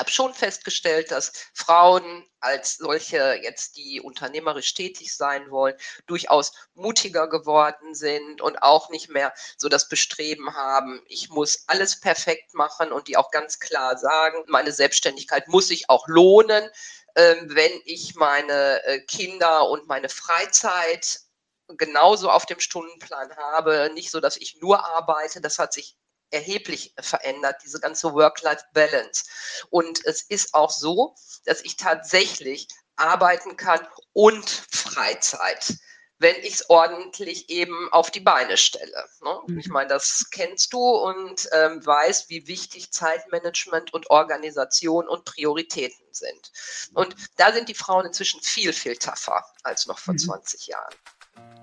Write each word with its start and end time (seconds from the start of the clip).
habe 0.00 0.10
schon 0.10 0.34
festgestellt, 0.34 1.10
dass 1.10 1.32
Frauen 1.54 2.26
als 2.40 2.78
solche 2.78 3.38
jetzt, 3.42 3.76
die 3.76 4.00
unternehmerisch 4.00 4.74
tätig 4.74 5.14
sein 5.14 5.50
wollen, 5.50 5.76
durchaus 6.06 6.52
mutiger 6.74 7.28
geworden 7.28 7.94
sind 7.94 8.40
und 8.40 8.62
auch 8.62 8.88
nicht 8.90 9.10
mehr 9.10 9.32
so 9.56 9.68
das 9.68 9.88
Bestreben 9.88 10.54
haben, 10.54 11.02
ich 11.06 11.28
muss 11.28 11.64
alles 11.68 12.00
perfekt 12.00 12.54
machen 12.54 12.90
und 12.90 13.08
die 13.08 13.16
auch 13.16 13.30
ganz 13.30 13.60
klar 13.60 13.96
sagen, 13.98 14.42
meine 14.48 14.72
Selbstständigkeit 14.72 15.46
muss 15.48 15.68
sich 15.68 15.90
auch 15.90 16.08
lohnen, 16.08 16.68
ähm, 17.14 17.48
wenn 17.50 17.72
ich 17.84 18.14
meine 18.14 18.82
äh, 18.84 19.00
Kinder 19.00 19.68
und 19.68 19.86
meine 19.86 20.08
Freizeit 20.08 21.20
genauso 21.76 22.30
auf 22.30 22.46
dem 22.46 22.60
Stundenplan 22.60 23.36
habe. 23.36 23.90
Nicht 23.94 24.10
so, 24.10 24.20
dass 24.20 24.36
ich 24.36 24.60
nur 24.60 24.84
arbeite. 24.84 25.40
Das 25.40 25.58
hat 25.58 25.72
sich 25.72 25.96
erheblich 26.30 26.94
verändert, 27.00 27.56
diese 27.64 27.80
ganze 27.80 28.12
Work-Life-Balance. 28.12 29.24
Und 29.70 30.04
es 30.04 30.22
ist 30.22 30.54
auch 30.54 30.70
so, 30.70 31.14
dass 31.44 31.62
ich 31.62 31.76
tatsächlich 31.76 32.68
arbeiten 32.96 33.56
kann 33.56 33.80
und 34.12 34.48
Freizeit, 34.70 35.74
wenn 36.18 36.36
ich 36.42 36.54
es 36.54 36.70
ordentlich 36.70 37.48
eben 37.48 37.90
auf 37.92 38.10
die 38.10 38.20
Beine 38.20 38.58
stelle. 38.58 39.06
Ne? 39.22 39.40
Mhm. 39.46 39.58
Ich 39.58 39.68
meine, 39.68 39.88
das 39.88 40.26
kennst 40.30 40.72
du 40.72 40.78
und 40.78 41.48
ähm, 41.52 41.84
weißt, 41.84 42.28
wie 42.28 42.46
wichtig 42.46 42.92
Zeitmanagement 42.92 43.94
und 43.94 44.10
Organisation 44.10 45.08
und 45.08 45.24
Prioritäten 45.24 46.04
sind. 46.12 46.52
Und 46.92 47.16
da 47.36 47.52
sind 47.52 47.70
die 47.70 47.74
Frauen 47.74 48.04
inzwischen 48.04 48.42
viel, 48.42 48.74
viel 48.74 48.96
tougher 48.96 49.42
als 49.62 49.86
noch 49.86 49.98
vor 49.98 50.12
mhm. 50.12 50.18
20 50.18 50.66
Jahren. 50.66 50.94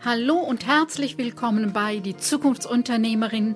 Hallo 0.03 0.37
und 0.37 0.65
herzlich 0.65 1.17
willkommen 1.19 1.73
bei 1.73 1.97
Die 1.99 2.17
Zukunftsunternehmerin 2.17 3.55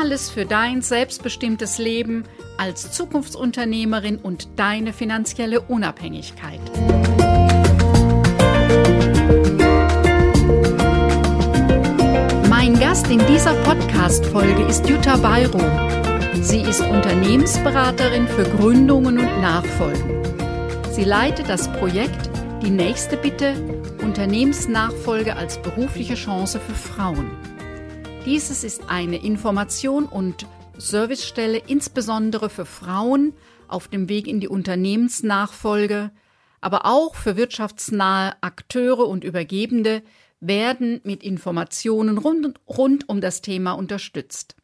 Alles 0.00 0.30
für 0.30 0.46
dein 0.46 0.80
selbstbestimmtes 0.80 1.78
Leben 1.78 2.22
als 2.56 2.92
Zukunftsunternehmerin 2.92 4.18
und 4.18 4.48
deine 4.54 4.92
finanzielle 4.92 5.60
Unabhängigkeit. 5.60 6.60
Mein 12.48 12.78
Gast 12.78 13.08
in 13.10 13.18
dieser 13.26 13.54
Podcast-Folge 13.64 14.62
ist 14.68 14.88
Jutta 14.88 15.16
Bayro. 15.16 15.60
Sie 16.42 16.60
ist 16.60 16.80
Unternehmensberaterin 16.82 18.28
für 18.28 18.44
Gründungen 18.44 19.18
und 19.18 19.40
Nachfolgen. 19.40 20.22
Sie 20.92 21.04
leitet 21.04 21.48
das 21.48 21.72
Projekt 21.72 22.30
Die 22.62 22.70
nächste 22.70 23.16
Bitte 23.16 23.54
Unternehmensnachfolge 24.00 25.34
als 25.34 25.60
berufliche 25.60 26.14
Chance 26.14 26.60
für 26.60 26.74
Frauen. 26.74 27.32
Dieses 28.24 28.64
ist 28.64 28.88
eine 28.88 29.16
Information 29.16 30.04
und 30.04 30.46
Servicestelle 30.76 31.58
insbesondere 31.66 32.50
für 32.50 32.66
Frauen 32.66 33.32
auf 33.68 33.88
dem 33.88 34.08
Weg 34.08 34.26
in 34.26 34.40
die 34.40 34.48
Unternehmensnachfolge, 34.48 36.10
aber 36.60 36.86
auch 36.86 37.14
für 37.14 37.36
wirtschaftsnahe 37.36 38.34
Akteure 38.40 39.06
und 39.08 39.24
Übergebende 39.24 40.02
werden 40.40 41.00
mit 41.04 41.22
Informationen 41.22 42.18
rund, 42.18 42.60
rund 42.68 43.08
um 43.08 43.20
das 43.20 43.40
Thema 43.40 43.72
unterstützt. 43.72 44.56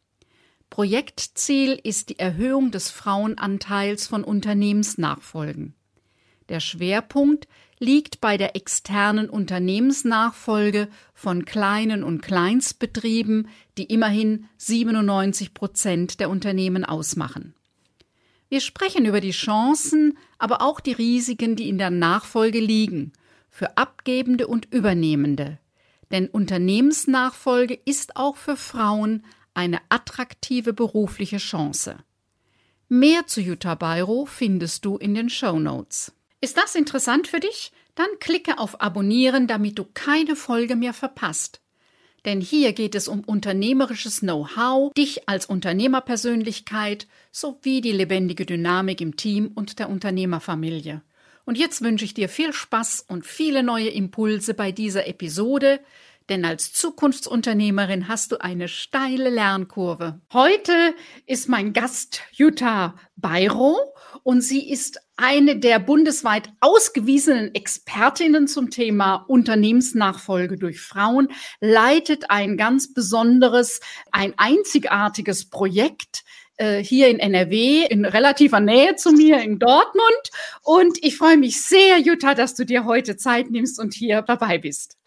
Projektziel 0.69 1.79
ist 1.81 2.09
die 2.09 2.19
Erhöhung 2.19 2.71
des 2.71 2.91
Frauenanteils 2.91 4.07
von 4.07 4.23
Unternehmensnachfolgen. 4.23 5.73
Der 6.49 6.59
Schwerpunkt 6.59 7.47
liegt 7.79 8.21
bei 8.21 8.37
der 8.37 8.55
externen 8.55 9.29
Unternehmensnachfolge 9.29 10.87
von 11.13 11.45
kleinen 11.45 12.03
und 12.03 12.21
Kleinstbetrieben, 12.21 13.49
die 13.77 13.85
immerhin 13.85 14.47
97 14.57 15.53
Prozent 15.53 16.19
der 16.19 16.29
Unternehmen 16.29 16.85
ausmachen. 16.85 17.53
Wir 18.47 18.61
sprechen 18.61 19.05
über 19.05 19.21
die 19.21 19.31
Chancen, 19.31 20.17
aber 20.37 20.61
auch 20.61 20.79
die 20.79 20.93
Risiken, 20.93 21.55
die 21.55 21.67
in 21.67 21.77
der 21.77 21.89
Nachfolge 21.89 22.59
liegen, 22.59 23.11
für 23.49 23.77
Abgebende 23.77 24.47
und 24.47 24.71
Übernehmende. 24.71 25.59
Denn 26.11 26.27
Unternehmensnachfolge 26.27 27.79
ist 27.85 28.15
auch 28.15 28.37
für 28.37 28.55
Frauen 28.55 29.23
eine 29.53 29.79
attraktive 29.89 30.73
berufliche 30.73 31.37
Chance. 31.37 31.97
Mehr 32.87 33.25
zu 33.25 33.41
Jutta 33.41 33.75
Bayro 33.75 34.25
findest 34.25 34.85
du 34.85 34.97
in 34.97 35.15
den 35.15 35.29
Show 35.29 35.59
Notes. 35.59 36.14
Ist 36.41 36.57
das 36.57 36.75
interessant 36.75 37.27
für 37.27 37.39
dich? 37.39 37.71
Dann 37.95 38.07
klicke 38.19 38.59
auf 38.59 38.81
Abonnieren, 38.81 39.47
damit 39.47 39.79
du 39.79 39.85
keine 39.93 40.35
Folge 40.35 40.75
mehr 40.75 40.93
verpasst. 40.93 41.61
Denn 42.25 42.41
hier 42.41 42.73
geht 42.73 42.95
es 42.95 43.07
um 43.07 43.21
unternehmerisches 43.21 44.21
Know-how, 44.21 44.91
dich 44.93 45.29
als 45.29 45.45
Unternehmerpersönlichkeit 45.45 47.07
sowie 47.31 47.81
die 47.81 47.91
lebendige 47.91 48.45
Dynamik 48.45 48.99
im 48.99 49.15
Team 49.15 49.51
und 49.53 49.77
der 49.79 49.89
Unternehmerfamilie. 49.89 51.01
Und 51.45 51.59
jetzt 51.59 51.83
wünsche 51.83 52.05
ich 52.05 52.15
dir 52.15 52.27
viel 52.27 52.51
Spaß 52.51 53.05
und 53.07 53.25
viele 53.25 53.61
neue 53.61 53.89
Impulse 53.89 54.55
bei 54.55 54.71
dieser 54.71 55.07
Episode, 55.07 55.79
denn 56.29 56.43
als 56.43 56.73
Zukunftsunternehmerin 56.73 58.07
hast 58.07 58.31
du 58.31 58.41
eine 58.41 58.67
steile 58.67 59.29
Lernkurve. 59.29 60.21
Heute 60.33 60.95
ist 61.25 61.49
mein 61.49 61.73
Gast 61.73 62.21
Jutta 62.31 62.95
Bayro 63.15 63.77
und 64.23 64.41
sie 64.41 64.69
ist 64.69 64.99
eine 65.17 65.57
der 65.57 65.79
bundesweit 65.79 66.49
ausgewiesenen 66.59 67.53
Expertinnen 67.53 68.47
zum 68.47 68.71
Thema 68.71 69.25
Unternehmensnachfolge 69.27 70.57
durch 70.57 70.81
Frauen, 70.81 71.29
leitet 71.59 72.31
ein 72.31 72.57
ganz 72.57 72.93
besonderes, 72.93 73.79
ein 74.11 74.33
einzigartiges 74.37 75.49
Projekt 75.49 76.23
äh, 76.57 76.83
hier 76.83 77.09
in 77.09 77.19
NRW, 77.19 77.85
in 77.85 78.03
relativer 78.03 78.59
Nähe 78.59 78.95
zu 78.95 79.11
mir 79.11 79.41
in 79.41 79.59
Dortmund. 79.59 80.31
Und 80.63 80.97
ich 81.03 81.17
freue 81.17 81.37
mich 81.37 81.61
sehr, 81.61 81.99
Jutta, 81.99 82.33
dass 82.33 82.55
du 82.55 82.65
dir 82.65 82.85
heute 82.85 83.15
Zeit 83.15 83.51
nimmst 83.51 83.79
und 83.79 83.93
hier 83.93 84.21
dabei 84.21 84.57
bist. 84.57 84.97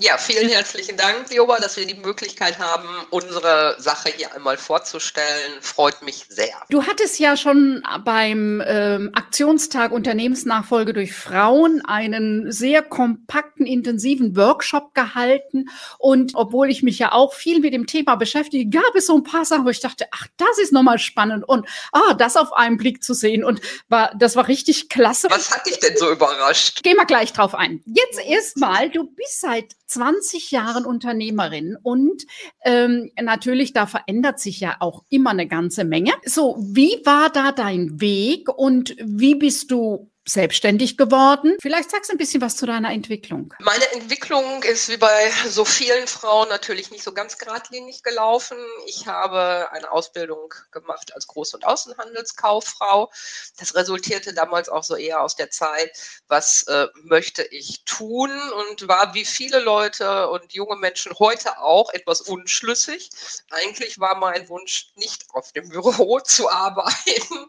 Ja, 0.00 0.16
vielen 0.16 0.48
herzlichen 0.48 0.96
Dank, 0.96 1.28
Lioba, 1.28 1.58
dass 1.58 1.76
wir 1.76 1.84
die 1.84 1.94
Möglichkeit 1.94 2.60
haben, 2.60 2.86
unsere 3.10 3.74
Sache 3.78 4.12
hier 4.16 4.32
einmal 4.32 4.56
vorzustellen. 4.56 5.60
Freut 5.60 6.02
mich 6.02 6.24
sehr. 6.28 6.54
Du 6.70 6.86
hattest 6.86 7.18
ja 7.18 7.36
schon 7.36 7.82
beim 8.04 8.62
ähm, 8.64 9.10
Aktionstag 9.14 9.90
Unternehmensnachfolge 9.90 10.92
durch 10.92 11.12
Frauen 11.12 11.82
einen 11.84 12.52
sehr 12.52 12.82
kompakten, 12.82 13.66
intensiven 13.66 14.36
Workshop 14.36 14.94
gehalten. 14.94 15.68
Und 15.98 16.36
obwohl 16.36 16.70
ich 16.70 16.84
mich 16.84 17.00
ja 17.00 17.10
auch 17.10 17.34
viel 17.34 17.58
mit 17.58 17.72
dem 17.72 17.88
Thema 17.88 18.14
beschäftige, 18.14 18.70
gab 18.70 18.94
es 18.94 19.06
so 19.06 19.16
ein 19.16 19.24
paar 19.24 19.44
Sachen, 19.44 19.64
wo 19.64 19.70
ich 19.70 19.80
dachte, 19.80 20.06
ach, 20.12 20.28
das 20.36 20.58
ist 20.58 20.72
nochmal 20.72 21.00
spannend 21.00 21.48
und 21.48 21.66
ah, 21.90 22.14
das 22.14 22.36
auf 22.36 22.52
einen 22.52 22.76
Blick 22.76 23.02
zu 23.02 23.14
sehen. 23.14 23.42
Und 23.42 23.60
war, 23.88 24.12
das 24.16 24.36
war 24.36 24.46
richtig 24.46 24.90
klasse. 24.90 25.26
Was 25.28 25.50
hat 25.50 25.66
dich 25.66 25.80
denn 25.80 25.96
so 25.96 26.08
überrascht? 26.08 26.84
Gehen 26.84 26.96
wir 26.96 27.06
gleich 27.06 27.32
drauf 27.32 27.56
ein. 27.56 27.82
Jetzt 27.84 28.20
erstmal, 28.24 28.90
du 28.90 29.04
bist 29.04 29.40
seit 29.40 29.74
20 29.88 30.50
Jahren 30.50 30.84
Unternehmerin 30.84 31.76
und 31.82 32.24
ähm, 32.64 33.10
natürlich, 33.20 33.72
da 33.72 33.86
verändert 33.86 34.38
sich 34.38 34.60
ja 34.60 34.76
auch 34.80 35.04
immer 35.08 35.30
eine 35.30 35.48
ganze 35.48 35.84
Menge. 35.84 36.12
So, 36.24 36.56
wie 36.60 37.00
war 37.04 37.30
da 37.30 37.52
dein 37.52 38.00
Weg 38.00 38.48
und 38.48 38.96
wie 39.02 39.34
bist 39.34 39.70
du 39.70 40.10
selbstständig 40.28 40.96
geworden. 40.96 41.56
Vielleicht 41.60 41.90
sagst 41.90 42.10
du 42.10 42.14
ein 42.14 42.18
bisschen 42.18 42.40
was 42.40 42.56
zu 42.56 42.66
deiner 42.66 42.92
Entwicklung. 42.92 43.54
Meine 43.60 43.90
Entwicklung 43.92 44.62
ist 44.62 44.88
wie 44.88 44.96
bei 44.96 45.30
so 45.48 45.64
vielen 45.64 46.06
Frauen 46.06 46.48
natürlich 46.48 46.90
nicht 46.90 47.02
so 47.02 47.12
ganz 47.12 47.38
geradlinig 47.38 48.02
gelaufen. 48.02 48.58
Ich 48.86 49.06
habe 49.06 49.70
eine 49.72 49.90
Ausbildung 49.90 50.52
gemacht 50.70 51.14
als 51.14 51.28
Groß- 51.28 51.54
und 51.54 51.66
Außenhandelskauffrau. 51.66 53.10
Das 53.58 53.74
resultierte 53.74 54.34
damals 54.34 54.68
auch 54.68 54.84
so 54.84 54.96
eher 54.96 55.22
aus 55.22 55.36
der 55.36 55.50
Zeit, 55.50 55.90
was 56.28 56.62
äh, 56.64 56.86
möchte 57.02 57.42
ich 57.42 57.84
tun 57.84 58.30
und 58.52 58.88
war 58.88 59.14
wie 59.14 59.24
viele 59.24 59.60
Leute 59.60 60.28
und 60.28 60.52
junge 60.52 60.76
Menschen 60.76 61.12
heute 61.18 61.58
auch 61.58 61.92
etwas 61.92 62.20
unschlüssig. 62.20 63.10
Eigentlich 63.50 63.98
war 63.98 64.16
mein 64.16 64.48
Wunsch 64.48 64.88
nicht 64.96 65.24
auf 65.32 65.52
dem 65.52 65.68
Büro 65.68 66.20
zu 66.24 66.50
arbeiten, 66.50 67.48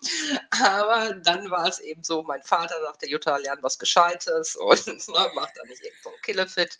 aber 0.51 1.15
dann 1.15 1.51
war 1.51 1.68
es 1.68 1.80
eben 1.80 2.04
so, 2.04 2.24
mein 2.24 2.44
Vater 2.44 2.69
Vater 2.69 2.81
sagte, 2.81 3.07
Jutta, 3.07 3.38
lern 3.38 3.60
was 3.62 3.80
Gescheites 3.80 4.56
und 4.56 4.88
ne, 4.88 5.31
mach 5.33 5.50
da 5.56 5.63
nicht 5.68 5.83
irgendwo 5.83 6.10
ein 6.10 6.21
Killefit. 6.21 6.77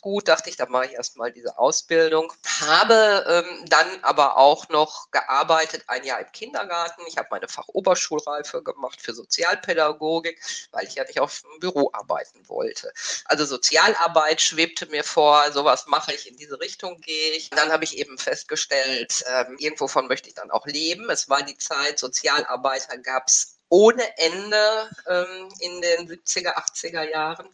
Gut, 0.00 0.28
dachte 0.28 0.50
ich, 0.50 0.56
dann 0.56 0.70
mache 0.70 0.86
ich 0.86 0.92
erstmal 0.92 1.32
diese 1.32 1.58
Ausbildung. 1.58 2.32
Habe 2.60 3.24
ähm, 3.28 3.64
dann 3.68 3.86
aber 4.02 4.36
auch 4.36 4.68
noch 4.68 5.10
gearbeitet, 5.10 5.84
ein 5.88 6.04
Jahr 6.04 6.20
im 6.20 6.30
Kindergarten. 6.32 7.02
Ich 7.08 7.16
habe 7.16 7.28
meine 7.30 7.48
Fachoberschulreife 7.48 8.62
gemacht 8.62 9.00
für 9.00 9.14
Sozialpädagogik, 9.14 10.40
weil 10.70 10.86
ich 10.86 10.94
ja 10.94 11.04
nicht 11.04 11.20
auf 11.20 11.42
dem 11.42 11.60
Büro 11.60 11.90
arbeiten 11.92 12.48
wollte. 12.48 12.92
Also 13.24 13.44
Sozialarbeit 13.44 14.40
schwebte 14.40 14.86
mir 14.86 15.02
vor, 15.02 15.50
sowas 15.52 15.86
mache 15.86 16.14
ich, 16.14 16.28
in 16.28 16.36
diese 16.36 16.60
Richtung 16.60 17.00
gehe 17.00 17.32
ich. 17.32 17.50
Dann 17.50 17.72
habe 17.72 17.84
ich 17.84 17.96
eben 17.96 18.18
festgestellt, 18.18 19.24
ähm, 19.28 19.56
irgendwovon 19.58 20.06
möchte 20.06 20.28
ich 20.28 20.34
dann 20.34 20.50
auch 20.50 20.66
leben. 20.66 21.10
Es 21.10 21.28
war 21.28 21.42
die 21.42 21.58
Zeit, 21.58 21.98
Sozialarbeiter 21.98 22.98
gab 22.98 23.26
es 23.26 23.55
ohne 23.68 24.16
Ende 24.18 24.90
ähm, 25.08 25.48
in 25.60 25.80
den 25.80 26.08
70er, 26.08 26.54
80er 26.54 27.10
Jahren. 27.10 27.48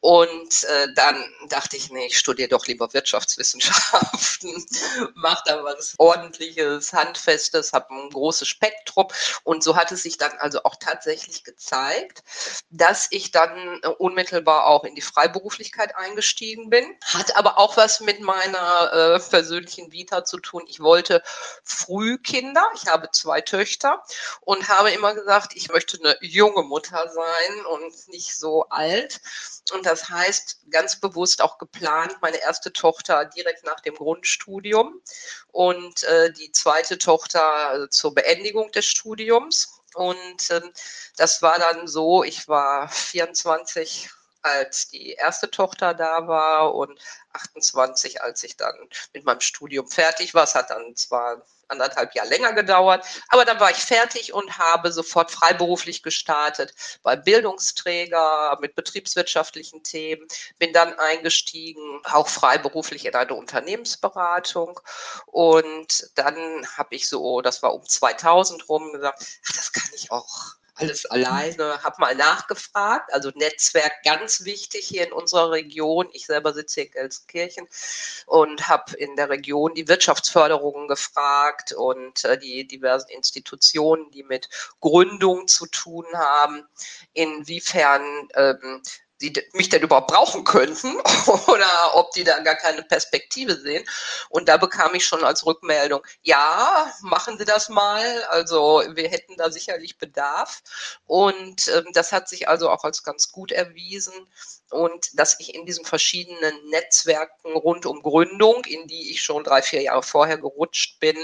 Und 0.00 0.64
äh, 0.64 0.88
dann 0.94 1.24
dachte 1.48 1.76
ich, 1.76 1.90
nee, 1.90 2.06
ich 2.06 2.18
studiere 2.18 2.48
doch 2.48 2.66
lieber 2.66 2.92
Wirtschaftswissenschaften, 2.92 4.66
mache 5.14 5.42
da 5.46 5.62
was 5.62 5.94
ordentliches, 5.98 6.92
handfestes, 6.92 7.72
habe 7.72 7.94
ein 7.94 8.10
großes 8.10 8.48
Spektrum. 8.48 9.06
Und 9.44 9.62
so 9.62 9.76
hat 9.76 9.92
es 9.92 10.02
sich 10.02 10.16
dann 10.16 10.32
also 10.38 10.62
auch 10.64 10.76
tatsächlich 10.76 11.44
gezeigt, 11.44 12.22
dass 12.70 13.08
ich 13.10 13.30
dann 13.30 13.80
äh, 13.82 13.88
unmittelbar 13.88 14.66
auch 14.66 14.84
in 14.84 14.94
die 14.94 15.02
Freiberuflichkeit 15.02 15.94
eingestiegen 15.96 16.70
bin. 16.70 16.84
Hat 17.04 17.36
aber 17.36 17.58
auch 17.58 17.76
was 17.76 18.00
mit 18.00 18.20
meiner 18.20 18.92
äh, 18.92 19.20
persönlichen 19.20 19.92
Vita 19.92 20.24
zu 20.24 20.38
tun. 20.38 20.64
Ich 20.66 20.80
wollte 20.80 21.22
früh 21.62 22.18
Kinder. 22.18 22.68
Ich 22.74 22.86
habe 22.86 23.10
zwei 23.12 23.40
Töchter 23.40 24.02
und 24.40 24.68
habe 24.68 24.90
immer 24.90 25.14
gesagt, 25.14 25.41
gesagt, 25.42 25.56
ich 25.56 25.68
möchte 25.70 25.98
eine 25.98 26.16
junge 26.20 26.62
Mutter 26.62 27.10
sein 27.12 27.66
und 27.66 28.08
nicht 28.08 28.36
so 28.36 28.64
alt. 28.68 29.20
Und 29.72 29.86
das 29.86 30.08
heißt 30.08 30.70
ganz 30.70 31.00
bewusst 31.00 31.42
auch 31.42 31.58
geplant, 31.58 32.16
meine 32.20 32.38
erste 32.38 32.72
Tochter 32.72 33.24
direkt 33.24 33.64
nach 33.64 33.80
dem 33.80 33.94
Grundstudium 33.94 35.00
und 35.52 36.02
äh, 36.04 36.32
die 36.32 36.52
zweite 36.52 36.98
Tochter 36.98 37.88
zur 37.90 38.14
Beendigung 38.14 38.70
des 38.72 38.86
Studiums. 38.86 39.80
Und 39.94 40.50
äh, 40.50 40.60
das 41.16 41.42
war 41.42 41.58
dann 41.58 41.86
so, 41.86 42.24
ich 42.24 42.48
war 42.48 42.88
24 42.88 44.10
als 44.42 44.88
die 44.88 45.12
erste 45.12 45.50
Tochter 45.50 45.94
da 45.94 46.26
war 46.26 46.74
und 46.74 46.98
28, 47.32 48.22
als 48.22 48.42
ich 48.42 48.56
dann 48.56 48.74
mit 49.14 49.24
meinem 49.24 49.40
Studium 49.40 49.88
fertig 49.88 50.34
war. 50.34 50.44
Es 50.44 50.54
hat 50.54 50.70
dann 50.70 50.94
zwar 50.96 51.42
anderthalb 51.68 52.14
Jahre 52.14 52.28
länger 52.28 52.52
gedauert, 52.52 53.04
aber 53.28 53.44
dann 53.44 53.58
war 53.58 53.70
ich 53.70 53.78
fertig 53.78 54.32
und 54.32 54.58
habe 54.58 54.92
sofort 54.92 55.30
freiberuflich 55.30 56.02
gestartet 56.02 56.74
bei 57.02 57.16
Bildungsträger 57.16 58.58
mit 58.60 58.74
betriebswirtschaftlichen 58.74 59.82
Themen, 59.82 60.26
bin 60.58 60.72
dann 60.72 60.92
eingestiegen, 60.98 62.02
auch 62.04 62.28
freiberuflich 62.28 63.06
in 63.06 63.14
eine 63.14 63.34
Unternehmensberatung 63.34 64.80
und 65.26 66.10
dann 66.14 66.66
habe 66.76 66.94
ich 66.94 67.08
so, 67.08 67.40
das 67.40 67.62
war 67.62 67.74
um 67.74 67.86
2000 67.86 68.68
rum, 68.68 68.92
gesagt, 68.92 69.24
ach, 69.48 69.56
das 69.56 69.72
kann 69.72 69.90
ich 69.94 70.10
auch 70.10 70.56
alles 70.74 71.06
alleine, 71.06 71.82
habe 71.82 71.96
mal 71.98 72.14
nachgefragt. 72.14 73.12
Also 73.12 73.30
Netzwerk 73.34 73.92
ganz 74.04 74.44
wichtig 74.44 74.86
hier 74.86 75.06
in 75.06 75.12
unserer 75.12 75.50
Region. 75.50 76.08
Ich 76.12 76.26
selber 76.26 76.52
sitze 76.54 76.80
hier 76.80 76.86
in 76.86 76.92
Gelsenkirchen 76.92 77.68
und 78.26 78.68
habe 78.68 78.96
in 78.96 79.16
der 79.16 79.28
Region 79.28 79.74
die 79.74 79.88
Wirtschaftsförderungen 79.88 80.88
gefragt 80.88 81.72
und 81.72 82.24
äh, 82.24 82.38
die 82.38 82.66
diversen 82.66 83.10
Institutionen, 83.10 84.10
die 84.10 84.22
mit 84.22 84.48
Gründung 84.80 85.46
zu 85.46 85.66
tun 85.66 86.06
haben, 86.14 86.66
inwiefern 87.12 88.28
ähm, 88.34 88.82
die 89.30 89.32
mich 89.52 89.68
denn 89.68 89.82
überhaupt 89.82 90.08
brauchen 90.08 90.44
könnten 90.44 90.96
oder 91.46 91.94
ob 91.94 92.10
die 92.12 92.24
da 92.24 92.40
gar 92.40 92.56
keine 92.56 92.82
Perspektive 92.82 93.56
sehen. 93.56 93.84
Und 94.28 94.48
da 94.48 94.56
bekam 94.56 94.94
ich 94.94 95.06
schon 95.06 95.24
als 95.24 95.46
Rückmeldung, 95.46 96.02
ja, 96.22 96.92
machen 97.02 97.38
Sie 97.38 97.44
das 97.44 97.68
mal. 97.68 98.24
Also 98.24 98.82
wir 98.94 99.08
hätten 99.08 99.36
da 99.36 99.50
sicherlich 99.50 99.98
Bedarf. 99.98 100.62
Und 101.06 101.68
ähm, 101.68 101.86
das 101.92 102.12
hat 102.12 102.28
sich 102.28 102.48
also 102.48 102.70
auch 102.70 102.84
als 102.84 103.02
ganz 103.02 103.30
gut 103.30 103.52
erwiesen. 103.52 104.14
Und 104.70 105.18
dass 105.18 105.38
ich 105.38 105.54
in 105.54 105.66
diesen 105.66 105.84
verschiedenen 105.84 106.54
Netzwerken 106.70 107.52
rund 107.52 107.86
um 107.86 108.02
Gründung, 108.02 108.64
in 108.64 108.86
die 108.88 109.10
ich 109.10 109.22
schon 109.22 109.44
drei, 109.44 109.62
vier 109.62 109.82
Jahre 109.82 110.02
vorher 110.02 110.38
gerutscht 110.38 110.98
bin, 110.98 111.16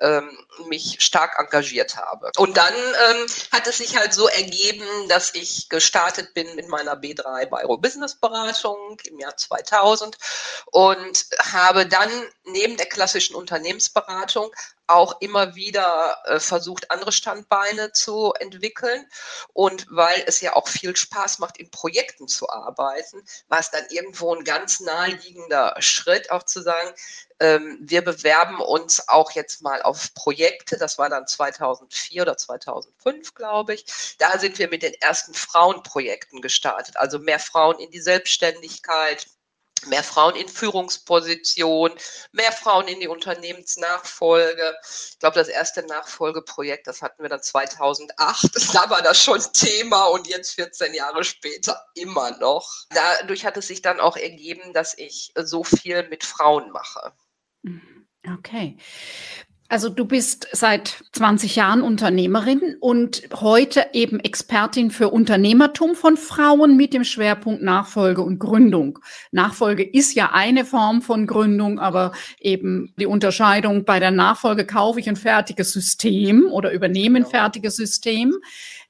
ähm, 0.00 0.28
mich 0.68 0.96
stark 1.00 1.38
engagiert 1.38 1.96
habe. 1.96 2.30
Und 2.36 2.56
dann 2.56 2.74
ähm, 2.74 3.26
hat 3.52 3.66
es 3.66 3.78
sich 3.78 3.96
halt 3.96 4.12
so 4.12 4.28
ergeben, 4.28 4.84
dass 5.08 5.34
ich 5.34 5.68
gestartet 5.68 6.34
bin 6.34 6.54
mit 6.54 6.68
meiner 6.68 6.94
B3 6.94 7.46
Bairo 7.46 7.78
Business 7.78 8.14
Beratung 8.14 8.98
im 9.04 9.18
Jahr 9.18 9.36
2000 9.36 10.16
und 10.66 11.26
habe 11.52 11.86
dann 11.86 12.10
neben 12.44 12.76
der 12.76 12.86
klassischen 12.86 13.36
Unternehmensberatung 13.36 14.54
auch 14.88 15.20
immer 15.20 15.54
wieder 15.54 16.18
äh, 16.24 16.40
versucht, 16.40 16.90
andere 16.90 17.12
Standbeine 17.12 17.92
zu 17.92 18.32
entwickeln. 18.38 19.06
Und 19.52 19.86
weil 19.90 20.22
es 20.26 20.40
ja 20.40 20.54
auch 20.54 20.68
viel 20.68 20.96
Spaß 20.96 21.38
macht, 21.38 21.58
in 21.58 21.70
Projekten 21.70 22.28
zu 22.28 22.48
arbeiten, 22.48 23.22
war 23.48 23.60
es 23.60 23.70
dann 23.70 23.84
irgendwo 23.90 24.34
ein 24.34 24.44
ganz 24.44 24.80
naheliegender 24.80 25.74
Schritt, 25.80 26.30
auch 26.30 26.44
zu 26.44 26.62
sagen, 26.62 26.94
ähm, 27.38 27.78
wir 27.80 28.02
bewerben 28.02 28.60
uns 28.60 29.08
auch 29.08 29.32
jetzt 29.32 29.60
mal 29.62 29.82
auf 29.82 30.14
Projekte. 30.14 30.78
Das 30.78 30.98
war 30.98 31.10
dann 31.10 31.26
2004 31.26 32.22
oder 32.22 32.36
2005, 32.36 33.34
glaube 33.34 33.74
ich. 33.74 34.16
Da 34.18 34.38
sind 34.38 34.58
wir 34.58 34.68
mit 34.68 34.82
den 34.82 34.94
ersten 34.94 35.34
Frauenprojekten 35.34 36.40
gestartet. 36.40 36.96
Also 36.96 37.18
mehr 37.18 37.38
Frauen 37.38 37.78
in 37.78 37.90
die 37.90 38.00
Selbstständigkeit, 38.00 39.26
mehr 39.86 40.02
Frauen 40.02 40.36
in 40.36 40.48
Führungspositionen, 40.48 41.96
mehr 42.32 42.52
Frauen 42.52 42.88
in 42.88 43.00
die 43.00 43.08
Unternehmensnachfolge. 43.08 44.74
Ich 45.10 45.18
glaube, 45.18 45.36
das 45.36 45.48
erste 45.48 45.84
Nachfolgeprojekt, 45.86 46.86
das 46.86 47.02
hatten 47.02 47.22
wir 47.22 47.28
dann 47.28 47.42
2008. 47.42 48.50
Da 48.72 48.90
war 48.90 49.02
das 49.02 49.22
schon 49.22 49.40
Thema 49.52 50.06
und 50.06 50.26
jetzt 50.26 50.54
14 50.54 50.92
Jahre 50.92 51.24
später 51.24 51.86
immer 51.94 52.36
noch. 52.38 52.70
Dadurch 52.90 53.44
hat 53.44 53.56
es 53.56 53.68
sich 53.68 53.80
dann 53.80 54.00
auch 54.00 54.16
ergeben, 54.16 54.72
dass 54.72 54.96
ich 54.98 55.32
so 55.36 55.64
viel 55.64 56.08
mit 56.08 56.24
Frauen 56.24 56.70
mache. 56.72 57.12
Mhm. 57.62 58.06
Okay. 58.38 58.76
Also 59.68 59.88
du 59.88 60.04
bist 60.04 60.46
seit 60.52 61.02
20 61.12 61.56
Jahren 61.56 61.82
Unternehmerin 61.82 62.76
und 62.78 63.22
heute 63.34 63.86
eben 63.92 64.20
Expertin 64.20 64.92
für 64.92 65.08
Unternehmertum 65.08 65.96
von 65.96 66.16
Frauen 66.16 66.76
mit 66.76 66.94
dem 66.94 67.02
Schwerpunkt 67.02 67.62
Nachfolge 67.62 68.22
und 68.22 68.38
Gründung. 68.38 69.00
Nachfolge 69.32 69.82
ist 69.82 70.14
ja 70.14 70.30
eine 70.32 70.64
Form 70.64 71.02
von 71.02 71.26
Gründung, 71.26 71.80
aber 71.80 72.12
eben 72.38 72.94
die 72.96 73.06
Unterscheidung 73.06 73.84
bei 73.84 73.98
der 73.98 74.12
Nachfolge 74.12 74.66
kaufe 74.66 75.00
ich 75.00 75.08
ein 75.08 75.16
fertiges 75.16 75.72
System 75.72 76.46
oder 76.52 76.70
übernehme 76.70 77.18
ein 77.18 77.26
fertiges 77.26 77.74
System 77.74 78.34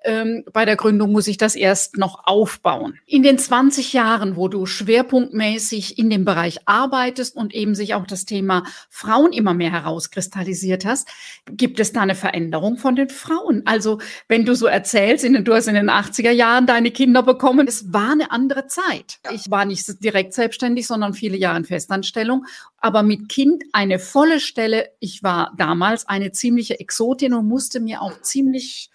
ähm, 0.07 0.45
bei 0.53 0.65
der 0.65 0.77
Gründung 0.77 1.13
muss 1.13 1.27
ich 1.27 1.37
das 1.37 1.55
erst 1.55 1.99
noch 1.99 2.27
aufbauen. 2.27 2.99
In 3.07 3.23
den 3.23 3.39
20 3.39 3.93
Jahren, 3.93 4.37
wo 4.37 4.49
du 4.49 4.65
schwerpunktmäßig 4.65 5.99
in 5.99 6.09
dem 6.09 6.25
Bereich 6.25 6.61
arbeitest 6.67 7.37
und 7.37 7.55
eben 7.55 7.75
sich 7.75 7.95
auch 7.95 8.07
das 8.07 8.25
Thema 8.25 8.65
Frauen 8.89 9.33
immer 9.33 9.53
mehr 9.53 9.73
herauskristallisiert 9.73 10.85
hast, 10.87 11.09
gibt 11.51 11.81
es 11.81 11.93
da 11.93 12.03
eine 12.03 12.15
Veränderung 12.15 12.79
von 12.79 12.97
den 12.97 13.09
Frauen? 13.09 13.63
Also 13.67 13.99
wenn 14.29 14.45
du 14.45 14.55
so 14.55 14.67
erzählst, 14.67 15.25
in 15.25 15.35
den, 15.35 15.45
du 15.45 15.55
hast 15.55 15.67
in 15.67 15.75
den 15.75 15.91
80er 15.91 16.31
Jahren 16.31 16.67
deine 16.67 16.91
Kinder 16.91 17.23
bekommen, 17.23 17.67
es 17.69 17.93
war 17.93 18.13
eine 18.13 18.31
andere 18.31 18.67
Zeit. 18.69 19.19
Ja. 19.25 19.33
Ich 19.33 19.51
war 19.51 19.65
nicht 19.65 20.03
direkt 20.03 20.33
selbstständig, 20.33 20.87
sondern 20.87 21.13
viele 21.13 21.37
Jahre 21.37 21.59
in 21.59 21.65
Festanstellung 21.65 22.47
aber 22.87 23.03
mit 23.03 23.29
Kind 23.29 23.65
eine 23.73 23.99
volle 23.99 24.39
Stelle. 24.39 24.91
Ich 25.01 25.25
war 25.25 25.53
damals 25.57 26.07
eine 26.07 26.31
ziemliche 26.31 26.79
Exotin 26.79 27.35
und 27.35 27.49
musste 27.49 27.81
mir 27.81 28.01
auch 28.01 28.21
ziemlich 28.23 28.91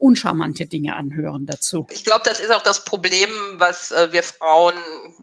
uncharmante 0.00 0.66
Dinge 0.66 0.96
anhören 0.96 1.46
dazu. 1.46 1.86
Ich 1.90 2.04
glaube, 2.04 2.22
das 2.24 2.40
ist 2.40 2.50
auch 2.50 2.62
das 2.62 2.84
Problem, 2.84 3.30
was 3.54 3.90
äh, 3.90 4.12
wir 4.12 4.22
Frauen 4.22 4.74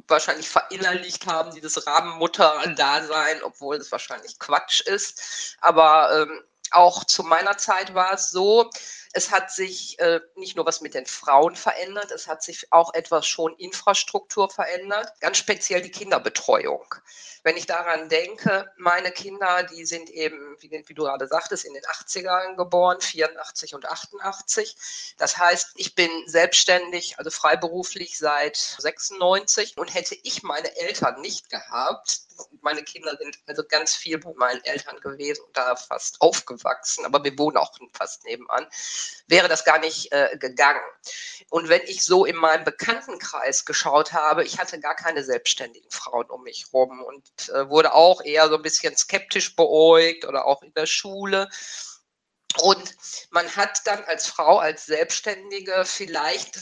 wahrscheinlich 0.07 0.47
verinnerlicht 0.47 1.25
haben, 1.25 1.53
dieses 1.53 1.85
Rabenmutter-Dasein, 1.85 3.43
obwohl 3.43 3.77
es 3.77 3.91
wahrscheinlich 3.91 4.39
Quatsch 4.39 4.81
ist. 4.81 5.55
Aber 5.61 6.21
ähm, 6.21 6.41
auch 6.71 7.03
zu 7.03 7.23
meiner 7.23 7.57
Zeit 7.57 7.93
war 7.93 8.13
es 8.13 8.31
so, 8.31 8.69
es 9.13 9.31
hat 9.31 9.51
sich 9.51 9.99
äh, 9.99 10.19
nicht 10.35 10.55
nur 10.55 10.65
was 10.65 10.81
mit 10.81 10.93
den 10.93 11.05
Frauen 11.05 11.55
verändert, 11.55 12.11
es 12.11 12.27
hat 12.27 12.43
sich 12.43 12.71
auch 12.71 12.93
etwas 12.93 13.27
schon 13.27 13.55
Infrastruktur 13.57 14.49
verändert, 14.49 15.11
ganz 15.19 15.37
speziell 15.37 15.81
die 15.81 15.91
Kinderbetreuung. 15.91 16.95
Wenn 17.43 17.55
ich 17.55 17.65
daran 17.65 18.09
denke, 18.09 18.69
meine 18.77 19.11
Kinder, 19.11 19.63
die 19.63 19.85
sind 19.85 20.09
eben, 20.09 20.57
wie, 20.59 20.69
wie 20.69 20.93
du 20.93 21.03
gerade 21.03 21.27
sagtest, 21.27 21.65
in 21.65 21.73
den 21.73 21.83
80ern 21.83 22.55
geboren, 22.55 22.99
84 22.99 23.73
und 23.73 23.85
88. 23.85 24.75
Das 25.17 25.37
heißt, 25.37 25.71
ich 25.75 25.95
bin 25.95 26.09
selbstständig, 26.25 27.17
also 27.17 27.29
freiberuflich 27.29 28.17
seit 28.17 28.57
96 28.57 29.77
und 29.77 29.93
hätte 29.93 30.17
ich 30.23 30.43
meine 30.43 30.75
Eltern 30.77 31.21
nicht 31.21 31.49
gehabt, 31.49 32.21
meine 32.61 32.83
Kinder 32.83 33.15
sind 33.17 33.39
also 33.47 33.63
ganz 33.63 33.95
viel 33.95 34.17
bei 34.17 34.33
meinen 34.35 34.63
Eltern 34.63 34.99
gewesen 34.99 35.43
und 35.45 35.55
da 35.55 35.75
fast 35.75 36.21
aufgewachsen, 36.21 37.05
aber 37.05 37.23
wir 37.23 37.37
wohnen 37.37 37.57
auch 37.57 37.73
fast 37.93 38.25
nebenan. 38.25 38.67
Wäre 39.27 39.47
das 39.47 39.65
gar 39.65 39.79
nicht 39.79 40.11
äh, 40.11 40.37
gegangen. 40.37 40.81
Und 41.49 41.69
wenn 41.69 41.81
ich 41.83 42.03
so 42.03 42.25
in 42.25 42.35
meinem 42.35 42.63
Bekanntenkreis 42.63 43.65
geschaut 43.65 44.13
habe, 44.13 44.43
ich 44.43 44.59
hatte 44.59 44.79
gar 44.79 44.95
keine 44.95 45.23
selbstständigen 45.23 45.89
Frauen 45.91 46.29
um 46.29 46.43
mich 46.43 46.67
rum 46.73 47.01
und 47.01 47.49
äh, 47.49 47.69
wurde 47.69 47.93
auch 47.93 48.21
eher 48.23 48.49
so 48.49 48.55
ein 48.55 48.61
bisschen 48.61 48.95
skeptisch 48.97 49.55
beäugt 49.55 50.25
oder 50.25 50.45
auch 50.45 50.61
in 50.61 50.73
der 50.73 50.85
Schule. 50.85 51.49
Und 52.61 52.95
man 53.29 53.55
hat 53.55 53.81
dann 53.85 54.03
als 54.05 54.27
Frau, 54.27 54.57
als 54.57 54.85
Selbstständige 54.85 55.83
vielleicht 55.85 56.57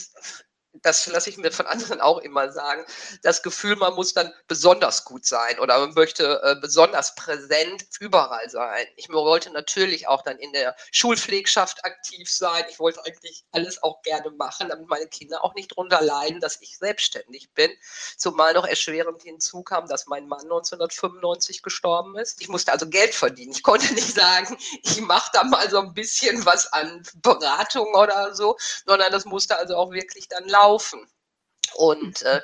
das 0.82 1.06
lasse 1.06 1.30
ich 1.30 1.36
mir 1.36 1.52
von 1.52 1.66
anderen 1.66 2.00
auch 2.00 2.18
immer 2.18 2.52
sagen, 2.52 2.84
das 3.22 3.42
Gefühl, 3.42 3.76
man 3.76 3.94
muss 3.94 4.14
dann 4.14 4.32
besonders 4.48 5.04
gut 5.04 5.26
sein 5.26 5.58
oder 5.58 5.78
man 5.78 5.94
möchte 5.94 6.40
äh, 6.42 6.56
besonders 6.60 7.14
präsent 7.14 7.84
überall 8.00 8.48
sein. 8.50 8.86
Ich 8.96 9.08
wollte 9.08 9.50
natürlich 9.50 10.08
auch 10.08 10.22
dann 10.22 10.38
in 10.38 10.52
der 10.52 10.76
Schulpflegschaft 10.92 11.84
aktiv 11.84 12.30
sein. 12.30 12.64
Ich 12.70 12.78
wollte 12.78 13.04
eigentlich 13.04 13.44
alles 13.52 13.82
auch 13.82 14.02
gerne 14.02 14.30
machen, 14.30 14.68
damit 14.68 14.88
meine 14.88 15.06
Kinder 15.08 15.44
auch 15.44 15.54
nicht 15.54 15.72
darunter 15.72 16.00
leiden, 16.00 16.40
dass 16.40 16.60
ich 16.60 16.78
selbstständig 16.78 17.50
bin. 17.54 17.70
Zumal 18.16 18.54
noch 18.54 18.66
erschwerend 18.66 19.22
hinzukam, 19.22 19.86
dass 19.88 20.06
mein 20.06 20.26
Mann 20.28 20.42
1995 20.42 21.62
gestorben 21.62 22.18
ist. 22.18 22.40
Ich 22.40 22.48
musste 22.48 22.72
also 22.72 22.88
Geld 22.88 23.14
verdienen. 23.14 23.52
Ich 23.52 23.62
konnte 23.62 23.92
nicht 23.94 24.14
sagen, 24.14 24.56
ich 24.82 25.00
mache 25.00 25.30
da 25.32 25.44
mal 25.44 25.68
so 25.70 25.78
ein 25.80 25.94
bisschen 25.94 26.44
was 26.44 26.72
an 26.72 27.02
Beratung 27.16 27.94
oder 27.94 28.34
so, 28.34 28.56
sondern 28.86 29.10
das 29.12 29.24
musste 29.24 29.56
also 29.58 29.76
auch 29.76 29.90
wirklich 29.90 30.28
dann 30.28 30.46
laufen 30.48 30.65
laufen. 30.66 31.06
Und 31.74 32.22
äh, 32.22 32.40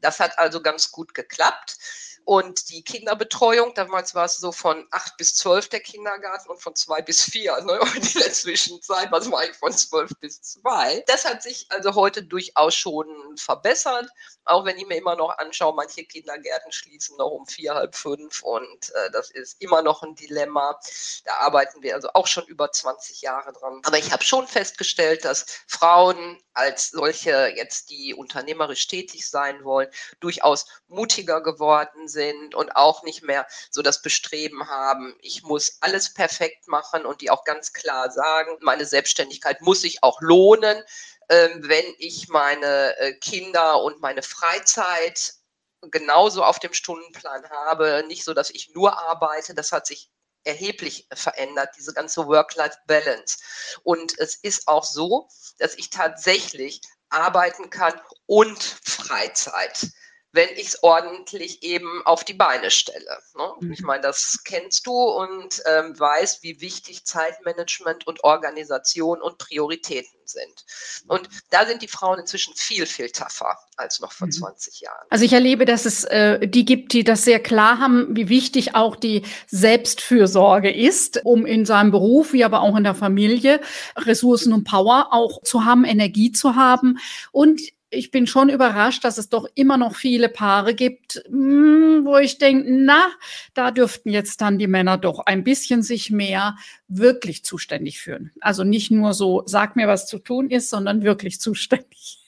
das 0.00 0.20
hat 0.20 0.38
also 0.38 0.62
ganz 0.62 0.90
gut 0.90 1.14
geklappt. 1.14 1.76
Und 2.24 2.70
die 2.70 2.82
Kinderbetreuung, 2.82 3.74
damals 3.74 4.14
war 4.14 4.24
es 4.24 4.36
so 4.36 4.52
von 4.52 4.86
acht 4.90 5.16
bis 5.16 5.34
zwölf 5.34 5.68
der 5.68 5.80
Kindergarten 5.80 6.50
und 6.50 6.62
von 6.62 6.74
zwei 6.76 7.02
bis 7.02 7.22
vier. 7.22 7.60
Ne? 7.62 7.80
Und 7.80 7.96
in 8.14 8.20
der 8.20 8.32
Zwischenzeit 8.32 9.10
war 9.10 9.20
es 9.20 9.32
eigentlich 9.32 9.56
von 9.56 9.72
zwölf 9.72 10.10
bis 10.20 10.40
zwei. 10.42 11.02
Das 11.06 11.24
hat 11.24 11.42
sich 11.42 11.66
also 11.70 11.94
heute 11.94 12.22
durchaus 12.22 12.74
schon 12.74 13.36
verbessert. 13.36 14.08
Auch 14.44 14.64
wenn 14.64 14.78
ich 14.78 14.86
mir 14.86 14.96
immer 14.96 15.16
noch 15.16 15.36
anschaue, 15.38 15.74
manche 15.74 16.04
Kindergärten 16.04 16.72
schließen 16.72 17.16
noch 17.16 17.30
um 17.30 17.46
vier, 17.46 17.74
halb 17.74 17.94
fünf. 17.94 18.42
Und 18.42 18.90
äh, 18.94 19.10
das 19.10 19.30
ist 19.30 19.60
immer 19.60 19.82
noch 19.82 20.02
ein 20.02 20.14
Dilemma. 20.14 20.78
Da 21.24 21.34
arbeiten 21.36 21.82
wir 21.82 21.94
also 21.94 22.10
auch 22.14 22.26
schon 22.26 22.44
über 22.44 22.70
20 22.70 23.22
Jahre 23.22 23.52
dran. 23.52 23.80
Aber 23.84 23.98
ich 23.98 24.12
habe 24.12 24.24
schon 24.24 24.46
festgestellt, 24.46 25.24
dass 25.24 25.46
Frauen 25.66 26.40
als 26.52 26.90
solche 26.90 27.52
jetzt, 27.56 27.90
die 27.90 28.14
unternehmerisch 28.14 28.86
tätig 28.86 29.28
sein 29.28 29.64
wollen, 29.64 29.88
durchaus 30.20 30.66
mutiger 30.88 31.40
geworden 31.40 32.08
sind 32.10 32.54
und 32.54 32.76
auch 32.76 33.02
nicht 33.02 33.22
mehr 33.22 33.46
so 33.70 33.82
das 33.82 34.02
Bestreben 34.02 34.68
haben, 34.68 35.16
ich 35.20 35.42
muss 35.42 35.78
alles 35.80 36.12
perfekt 36.12 36.68
machen 36.68 37.06
und 37.06 37.20
die 37.20 37.30
auch 37.30 37.44
ganz 37.44 37.72
klar 37.72 38.10
sagen, 38.10 38.56
meine 38.60 38.84
Selbstständigkeit 38.84 39.60
muss 39.62 39.82
sich 39.82 40.02
auch 40.02 40.20
lohnen, 40.20 40.82
ähm, 41.28 41.68
wenn 41.68 41.94
ich 41.98 42.28
meine 42.28 42.96
äh, 42.98 43.14
Kinder 43.14 43.82
und 43.82 44.00
meine 44.00 44.22
Freizeit 44.22 45.34
genauso 45.82 46.44
auf 46.44 46.58
dem 46.58 46.72
Stundenplan 46.72 47.48
habe, 47.50 48.04
nicht 48.06 48.24
so, 48.24 48.34
dass 48.34 48.50
ich 48.50 48.74
nur 48.74 48.98
arbeite, 48.98 49.54
das 49.54 49.72
hat 49.72 49.86
sich 49.86 50.10
erheblich 50.44 51.06
verändert, 51.12 51.70
diese 51.78 51.92
ganze 51.92 52.26
Work-Life-Balance. 52.26 53.38
Und 53.82 54.18
es 54.18 54.36
ist 54.36 54.68
auch 54.68 54.84
so, 54.84 55.28
dass 55.58 55.74
ich 55.74 55.90
tatsächlich 55.90 56.80
arbeiten 57.10 57.70
kann 57.70 58.00
und 58.26 58.62
Freizeit 58.84 59.90
wenn 60.32 60.48
ich 60.56 60.68
es 60.68 60.82
ordentlich 60.82 61.62
eben 61.62 62.02
auf 62.04 62.24
die 62.24 62.34
Beine 62.34 62.70
stelle. 62.70 63.18
Ne? 63.36 63.52
Mhm. 63.60 63.72
Ich 63.72 63.82
meine, 63.82 64.02
das 64.02 64.44
kennst 64.44 64.86
du 64.86 64.92
und 64.92 65.62
ähm, 65.66 65.98
weißt, 65.98 66.42
wie 66.42 66.60
wichtig 66.60 67.04
Zeitmanagement 67.04 68.06
und 68.06 68.22
Organisation 68.22 69.20
und 69.20 69.38
Prioritäten 69.38 70.20
sind. 70.24 70.64
Und 71.08 71.28
da 71.50 71.66
sind 71.66 71.82
die 71.82 71.88
Frauen 71.88 72.20
inzwischen 72.20 72.54
viel, 72.54 72.86
viel 72.86 73.10
tougher 73.10 73.58
als 73.76 73.98
noch 74.00 74.12
vor 74.12 74.28
mhm. 74.28 74.32
20 74.32 74.80
Jahren. 74.80 75.06
Also 75.10 75.24
ich 75.24 75.32
erlebe, 75.32 75.64
dass 75.64 75.84
es 75.84 76.04
äh, 76.04 76.46
die 76.46 76.64
gibt, 76.64 76.92
die 76.92 77.02
das 77.02 77.24
sehr 77.24 77.40
klar 77.40 77.78
haben, 77.78 78.14
wie 78.14 78.28
wichtig 78.28 78.76
auch 78.76 78.94
die 78.94 79.22
Selbstfürsorge 79.48 80.70
ist, 80.70 81.24
um 81.24 81.46
in 81.46 81.66
seinem 81.66 81.90
Beruf, 81.90 82.32
wie 82.32 82.44
aber 82.44 82.60
auch 82.60 82.76
in 82.76 82.84
der 82.84 82.94
Familie 82.94 83.60
Ressourcen 83.96 84.52
und 84.52 84.64
Power 84.64 85.08
auch 85.10 85.42
zu 85.42 85.64
haben, 85.64 85.84
Energie 85.84 86.30
zu 86.30 86.54
haben 86.54 86.98
und 87.32 87.60
ich 87.90 88.10
bin 88.10 88.26
schon 88.26 88.48
überrascht, 88.48 89.04
dass 89.04 89.18
es 89.18 89.28
doch 89.28 89.46
immer 89.54 89.76
noch 89.76 89.96
viele 89.96 90.28
Paare 90.28 90.74
gibt, 90.74 91.22
hm, 91.26 92.02
wo 92.04 92.16
ich 92.18 92.38
denke, 92.38 92.66
na, 92.72 93.10
da 93.54 93.70
dürften 93.72 94.10
jetzt 94.10 94.40
dann 94.40 94.58
die 94.58 94.68
Männer 94.68 94.96
doch 94.96 95.20
ein 95.26 95.44
bisschen 95.44 95.82
sich 95.82 96.10
mehr 96.10 96.56
wirklich 96.88 97.44
zuständig 97.44 98.00
fühlen. 98.00 98.32
Also 98.40 98.64
nicht 98.64 98.90
nur 98.90 99.12
so, 99.12 99.42
sag 99.46 99.76
mir, 99.76 99.88
was 99.88 100.06
zu 100.06 100.18
tun 100.18 100.50
ist, 100.50 100.70
sondern 100.70 101.02
wirklich 101.02 101.40
zuständig. 101.40 102.19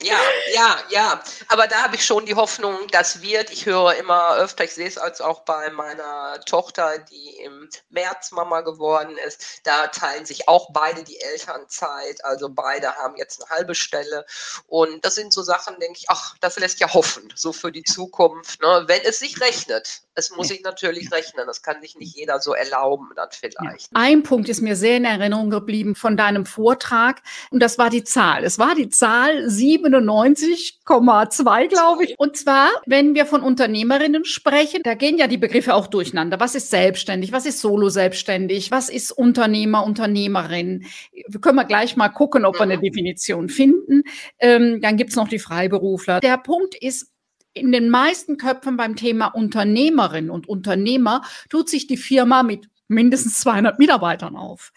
Ja, 0.00 0.20
ja, 0.54 0.78
ja. 0.90 1.22
Aber 1.48 1.66
da 1.66 1.82
habe 1.82 1.96
ich 1.96 2.06
schon 2.06 2.24
die 2.24 2.36
Hoffnung, 2.36 2.86
das 2.92 3.20
wird. 3.20 3.50
Ich 3.50 3.66
höre 3.66 3.96
immer 3.96 4.36
öfter, 4.36 4.62
ich 4.62 4.72
sehe 4.72 4.86
es 4.86 4.96
als 4.96 5.20
auch 5.20 5.40
bei 5.40 5.70
meiner 5.70 6.40
Tochter, 6.46 6.98
die 7.00 7.38
im 7.42 7.68
März 7.90 8.30
Mama 8.30 8.60
geworden 8.60 9.18
ist. 9.26 9.60
Da 9.64 9.88
teilen 9.88 10.24
sich 10.24 10.46
auch 10.46 10.70
beide 10.72 11.02
die 11.02 11.20
Elternzeit. 11.20 12.24
Also 12.24 12.48
beide 12.48 12.94
haben 12.94 13.16
jetzt 13.16 13.42
eine 13.42 13.50
halbe 13.50 13.74
Stelle. 13.74 14.24
Und 14.68 15.04
das 15.04 15.16
sind 15.16 15.32
so 15.32 15.42
Sachen, 15.42 15.80
denke 15.80 15.98
ich, 15.98 16.08
ach, 16.08 16.36
das 16.40 16.56
lässt 16.60 16.78
ja 16.78 16.94
hoffen, 16.94 17.32
so 17.34 17.52
für 17.52 17.72
die 17.72 17.82
Zukunft, 17.82 18.62
ne? 18.62 18.84
wenn 18.86 19.02
es 19.02 19.18
sich 19.18 19.40
rechnet. 19.40 20.02
Es 20.18 20.34
muss 20.34 20.48
sich 20.48 20.64
natürlich 20.64 21.12
rechnen. 21.12 21.46
Das 21.46 21.62
kann 21.62 21.80
sich 21.80 21.96
nicht 21.96 22.16
jeder 22.16 22.40
so 22.40 22.52
erlauben, 22.52 23.10
dann 23.14 23.28
vielleicht. 23.30 23.88
Ein 23.94 24.24
Punkt 24.24 24.48
ist 24.48 24.60
mir 24.60 24.74
sehr 24.74 24.96
in 24.96 25.04
Erinnerung 25.04 25.48
geblieben 25.48 25.94
von 25.94 26.16
deinem 26.16 26.44
Vortrag. 26.44 27.22
Und 27.52 27.62
das 27.62 27.78
war 27.78 27.88
die 27.88 28.02
Zahl. 28.02 28.42
Es 28.42 28.58
war 28.58 28.74
die 28.74 28.88
Zahl 28.88 29.46
97,2, 29.46 31.68
glaube 31.68 32.04
ich. 32.04 32.16
Und 32.18 32.36
zwar, 32.36 32.68
wenn 32.84 33.14
wir 33.14 33.26
von 33.26 33.42
Unternehmerinnen 33.42 34.24
sprechen, 34.24 34.80
da 34.82 34.94
gehen 34.94 35.18
ja 35.18 35.28
die 35.28 35.38
Begriffe 35.38 35.74
auch 35.74 35.86
durcheinander. 35.86 36.40
Was 36.40 36.56
ist 36.56 36.70
selbstständig? 36.70 37.30
Was 37.30 37.46
ist 37.46 37.60
solo-selbstständig? 37.60 38.72
Was 38.72 38.88
ist 38.88 39.12
Unternehmer, 39.12 39.84
Unternehmerin? 39.84 40.84
Wir 41.12 41.40
können 41.40 41.56
wir 41.56 41.64
gleich 41.64 41.96
mal 41.96 42.08
gucken, 42.08 42.44
ob 42.44 42.56
wir 42.56 42.62
eine 42.62 42.78
mhm. 42.78 42.82
Definition 42.82 43.48
finden. 43.48 44.02
Ähm, 44.40 44.80
dann 44.80 44.96
gibt's 44.96 45.14
noch 45.14 45.28
die 45.28 45.38
Freiberufler. 45.38 46.18
Der 46.18 46.38
Punkt 46.38 46.74
ist, 46.74 47.12
in 47.58 47.72
den 47.72 47.90
meisten 47.90 48.36
Köpfen 48.36 48.76
beim 48.76 48.96
Thema 48.96 49.26
Unternehmerin 49.28 50.30
und 50.30 50.48
Unternehmer 50.48 51.22
tut 51.48 51.68
sich 51.68 51.86
die 51.86 51.96
Firma 51.96 52.42
mit 52.42 52.68
mindestens 52.88 53.40
200 53.40 53.78
Mitarbeitern 53.78 54.34
auf. 54.34 54.72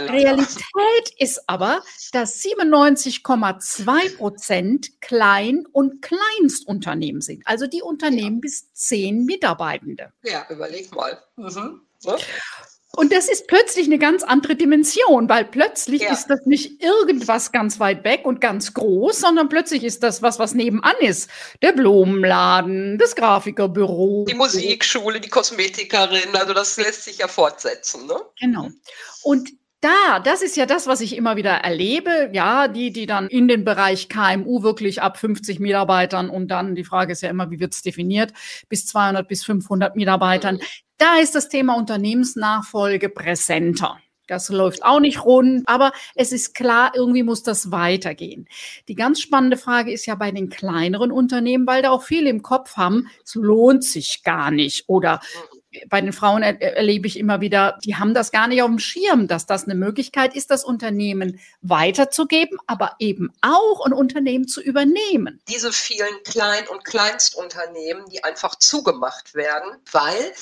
Realität 0.00 1.14
ist 1.18 1.48
aber, 1.48 1.82
dass 2.12 2.40
97,2 2.42 4.16
Prozent 4.16 5.00
Klein- 5.00 5.66
und 5.72 6.00
Kleinstunternehmen 6.00 7.20
sind. 7.20 7.42
Also 7.46 7.66
die 7.66 7.82
Unternehmen 7.82 8.36
ja. 8.36 8.40
bis 8.40 8.72
zehn 8.72 9.24
Mitarbeitende. 9.24 10.12
Ja, 10.22 10.46
überleg 10.48 10.94
mal. 10.94 11.18
Mhm. 11.36 11.82
Ja. 12.02 12.16
Und 12.96 13.12
das 13.12 13.28
ist 13.28 13.46
plötzlich 13.46 13.86
eine 13.86 13.98
ganz 13.98 14.24
andere 14.24 14.56
Dimension, 14.56 15.28
weil 15.28 15.44
plötzlich 15.44 16.02
ja. 16.02 16.12
ist 16.12 16.26
das 16.26 16.44
nicht 16.44 16.82
irgendwas 16.82 17.52
ganz 17.52 17.78
weit 17.78 18.02
weg 18.04 18.22
und 18.24 18.40
ganz 18.40 18.74
groß, 18.74 19.20
sondern 19.20 19.48
plötzlich 19.48 19.84
ist 19.84 20.02
das 20.02 20.22
was, 20.22 20.40
was 20.40 20.54
nebenan 20.54 20.96
ist. 20.98 21.30
Der 21.62 21.72
Blumenladen, 21.72 22.98
das 22.98 23.14
Grafikerbüro. 23.14 24.24
Die 24.28 24.34
Musikschule, 24.34 25.20
die 25.20 25.28
Kosmetikerin, 25.28 26.34
also 26.34 26.52
das 26.52 26.76
lässt 26.78 27.04
sich 27.04 27.18
ja 27.18 27.28
fortsetzen, 27.28 28.06
ne? 28.06 28.20
Genau. 28.40 28.68
Und 29.22 29.50
da, 29.80 30.20
das 30.20 30.42
ist 30.42 30.56
ja 30.56 30.66
das, 30.66 30.86
was 30.86 31.00
ich 31.00 31.16
immer 31.16 31.36
wieder 31.36 31.52
erlebe. 31.52 32.30
Ja, 32.32 32.68
die, 32.68 32.92
die 32.92 33.06
dann 33.06 33.28
in 33.28 33.48
den 33.48 33.64
Bereich 33.64 34.08
KMU 34.08 34.62
wirklich 34.62 35.00
ab 35.00 35.18
50 35.18 35.58
Mitarbeitern 35.58 36.28
und 36.28 36.48
dann, 36.48 36.74
die 36.74 36.84
Frage 36.84 37.12
ist 37.12 37.22
ja 37.22 37.30
immer, 37.30 37.50
wie 37.50 37.60
wird 37.60 37.72
es 37.72 37.82
definiert, 37.82 38.32
bis 38.68 38.86
200 38.86 39.26
bis 39.26 39.44
500 39.44 39.96
Mitarbeitern. 39.96 40.56
Mhm. 40.56 40.60
Da 40.98 41.16
ist 41.18 41.34
das 41.34 41.48
Thema 41.48 41.76
Unternehmensnachfolge 41.76 43.08
präsenter. 43.08 43.98
Das 44.26 44.48
läuft 44.48 44.84
auch 44.84 45.00
nicht 45.00 45.24
rund, 45.24 45.64
aber 45.66 45.92
es 46.14 46.30
ist 46.30 46.54
klar, 46.54 46.92
irgendwie 46.94 47.24
muss 47.24 47.42
das 47.42 47.72
weitergehen. 47.72 48.46
Die 48.86 48.94
ganz 48.94 49.20
spannende 49.20 49.56
Frage 49.56 49.92
ist 49.92 50.06
ja 50.06 50.14
bei 50.14 50.30
den 50.30 50.50
kleineren 50.50 51.10
Unternehmen, 51.10 51.66
weil 51.66 51.82
da 51.82 51.90
auch 51.90 52.04
viele 52.04 52.30
im 52.30 52.42
Kopf 52.42 52.76
haben, 52.76 53.08
es 53.24 53.34
lohnt 53.34 53.82
sich 53.82 54.22
gar 54.22 54.52
nicht 54.52 54.84
oder 54.88 55.20
bei 55.88 56.00
den 56.00 56.12
Frauen 56.12 56.42
er 56.42 56.60
erlebe 56.60 57.06
ich 57.06 57.18
immer 57.18 57.40
wieder, 57.40 57.78
die 57.84 57.96
haben 57.96 58.14
das 58.14 58.32
gar 58.32 58.48
nicht 58.48 58.62
auf 58.62 58.68
dem 58.68 58.78
Schirm, 58.78 59.28
dass 59.28 59.46
das 59.46 59.64
eine 59.64 59.74
Möglichkeit 59.74 60.34
ist, 60.34 60.50
das 60.50 60.64
Unternehmen 60.64 61.40
weiterzugeben, 61.60 62.58
aber 62.66 62.96
eben 62.98 63.32
auch 63.40 63.84
ein 63.86 63.92
Unternehmen 63.92 64.48
zu 64.48 64.60
übernehmen. 64.60 65.40
Diese 65.48 65.72
vielen 65.72 66.22
Klein- 66.24 66.68
und 66.68 66.84
Kleinstunternehmen, 66.84 68.06
die 68.10 68.24
einfach 68.24 68.56
zugemacht 68.56 69.34
werden, 69.34 69.76
weil 69.92 70.32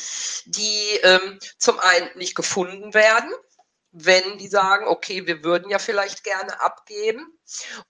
die 0.47 0.99
ähm, 1.03 1.39
zum 1.59 1.79
einen 1.79 2.09
nicht 2.17 2.35
gefunden 2.35 2.95
werden, 2.95 3.31
wenn 3.93 4.39
die 4.39 4.49
sagen, 4.49 4.87
okay, 4.87 5.27
wir 5.27 5.45
würden 5.45 5.71
ja 5.71 5.79
vielleicht 5.79 6.25
gerne 6.25 6.61
abgeben. 6.61 7.38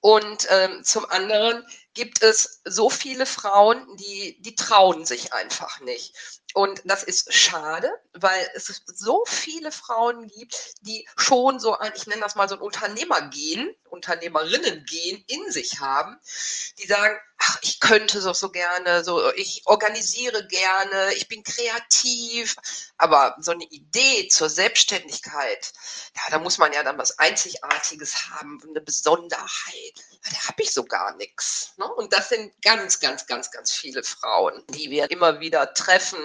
Und 0.00 0.46
ähm, 0.50 0.84
zum 0.84 1.04
anderen 1.10 1.64
gibt 1.94 2.22
es 2.22 2.60
so 2.64 2.90
viele 2.90 3.26
Frauen, 3.26 3.96
die, 3.96 4.40
die 4.40 4.54
trauen 4.54 5.04
sich 5.04 5.32
einfach 5.32 5.80
nicht. 5.80 6.14
Und 6.54 6.80
das 6.84 7.02
ist 7.02 7.32
schade, 7.32 7.90
weil 8.14 8.48
es 8.54 8.82
so 8.86 9.24
viele 9.26 9.70
Frauen 9.70 10.28
gibt, 10.28 10.74
die 10.80 11.06
schon 11.16 11.60
so 11.60 11.76
ein, 11.76 11.92
ich 11.94 12.06
nenne 12.06 12.22
das 12.22 12.36
mal 12.36 12.48
so 12.48 12.54
ein 12.54 12.60
Unternehmergehen, 12.60 13.74
Unternehmerinnen-Gehen 13.90 15.24
in 15.26 15.52
sich 15.52 15.80
haben, 15.80 16.18
die 16.78 16.86
sagen, 16.86 17.18
ach, 17.38 17.58
ich 17.62 17.80
könnte 17.80 18.20
so, 18.20 18.32
so 18.32 18.50
gerne, 18.50 19.04
so, 19.04 19.32
ich 19.34 19.62
organisiere 19.66 20.46
gerne, 20.46 21.14
ich 21.14 21.28
bin 21.28 21.42
kreativ, 21.42 22.56
aber 22.96 23.36
so 23.40 23.52
eine 23.52 23.64
Idee 23.64 24.28
zur 24.28 24.48
Selbstständigkeit, 24.48 25.72
ja, 26.16 26.22
da 26.30 26.38
muss 26.38 26.58
man 26.58 26.72
ja 26.72 26.82
dann 26.82 26.98
was 26.98 27.18
Einzigartiges 27.18 28.30
haben, 28.30 28.60
eine 28.68 28.80
Besonderheit. 28.80 29.47
Da 30.24 30.48
habe 30.48 30.62
ich 30.62 30.72
so 30.72 30.84
gar 30.84 31.16
nichts. 31.16 31.72
Ne? 31.76 31.86
Und 31.94 32.12
das 32.12 32.28
sind 32.28 32.52
ganz, 32.62 33.00
ganz, 33.00 33.26
ganz, 33.26 33.50
ganz 33.50 33.72
viele 33.72 34.02
Frauen, 34.02 34.62
die 34.68 34.90
wir 34.90 35.10
immer 35.10 35.40
wieder 35.40 35.72
treffen 35.74 36.18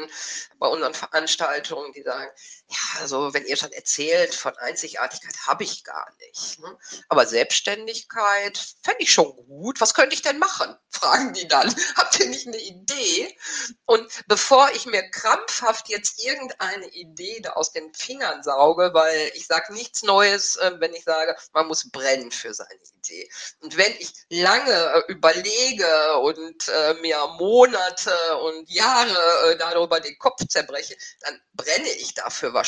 bei 0.59 0.67
unseren 0.67 0.93
Veranstaltungen, 0.93 1.93
die 1.93 2.03
sagen, 2.03 2.29
ja, 2.73 3.01
also 3.01 3.33
wenn 3.33 3.45
ihr 3.45 3.55
schon 3.55 3.71
erzählt, 3.71 4.33
von 4.33 4.57
Einzigartigkeit 4.57 5.35
habe 5.45 5.63
ich 5.63 5.83
gar 5.83 6.07
nicht. 6.19 6.59
Ne? 6.59 6.77
Aber 7.07 7.27
Selbstständigkeit 7.27 8.57
fände 8.81 9.03
ich 9.03 9.13
schon 9.13 9.35
gut. 9.47 9.79
Was 9.79 9.93
könnte 9.93 10.15
ich 10.15 10.21
denn 10.21 10.39
machen? 10.39 10.75
Fragen 10.89 11.33
die 11.33 11.47
dann. 11.47 11.73
Habt 11.95 12.19
ihr 12.19 12.27
nicht 12.27 12.47
eine 12.47 12.57
Idee? 12.57 13.37
Und 13.85 14.09
bevor 14.27 14.71
ich 14.71 14.85
mir 14.85 15.07
krampfhaft 15.11 15.89
jetzt 15.89 16.23
irgendeine 16.23 16.87
Idee 16.87 17.41
da 17.41 17.51
aus 17.51 17.73
den 17.73 17.93
Fingern 17.93 18.41
sauge, 18.41 18.91
weil 18.93 19.31
ich 19.35 19.45
sage 19.45 19.73
nichts 19.73 20.01
Neues, 20.03 20.55
äh, 20.55 20.71
wenn 20.79 20.93
ich 20.93 21.03
sage, 21.03 21.35
man 21.51 21.67
muss 21.67 21.91
brennen 21.91 22.31
für 22.31 22.53
seine 22.53 22.79
Idee. 22.97 23.29
Und 23.59 23.77
wenn 23.77 23.93
ich 23.99 24.13
lange 24.29 24.71
äh, 24.71 25.11
überlege 25.11 26.19
und 26.19 26.67
äh, 26.69 26.95
mir 26.95 27.27
Monate 27.37 28.15
und 28.41 28.69
Jahre 28.69 29.57
darüber 29.59 29.99
den 29.99 30.17
Kopf 30.17 30.41
zerbreche, 30.47 30.95
dann 31.21 31.39
brenne 31.53 31.89
ich 31.99 32.13
dafür 32.15 32.53
wahrscheinlich 32.53 32.62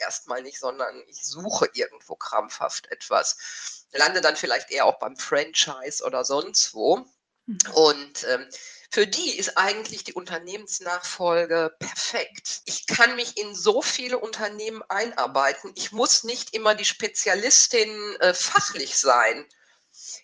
erstmal 0.00 0.42
nicht, 0.42 0.58
sondern 0.58 1.02
ich 1.08 1.24
suche 1.24 1.68
irgendwo 1.72 2.16
krampfhaft 2.16 2.90
etwas. 2.90 3.86
Lande 3.92 4.20
dann 4.20 4.36
vielleicht 4.36 4.70
eher 4.70 4.86
auch 4.86 4.98
beim 4.98 5.16
Franchise 5.16 6.04
oder 6.04 6.24
sonst 6.24 6.74
wo. 6.74 7.04
Mhm. 7.46 7.58
Und 7.74 8.24
ähm, 8.24 8.48
für 8.90 9.06
die 9.06 9.38
ist 9.38 9.56
eigentlich 9.56 10.02
die 10.04 10.14
Unternehmensnachfolge 10.14 11.74
perfekt. 11.78 12.62
Ich 12.64 12.86
kann 12.86 13.14
mich 13.14 13.36
in 13.36 13.54
so 13.54 13.82
viele 13.82 14.18
Unternehmen 14.18 14.82
einarbeiten. 14.88 15.72
Ich 15.76 15.92
muss 15.92 16.24
nicht 16.24 16.54
immer 16.54 16.74
die 16.74 16.84
Spezialistin 16.84 18.16
äh, 18.20 18.34
fachlich 18.34 18.98
sein. 18.98 19.46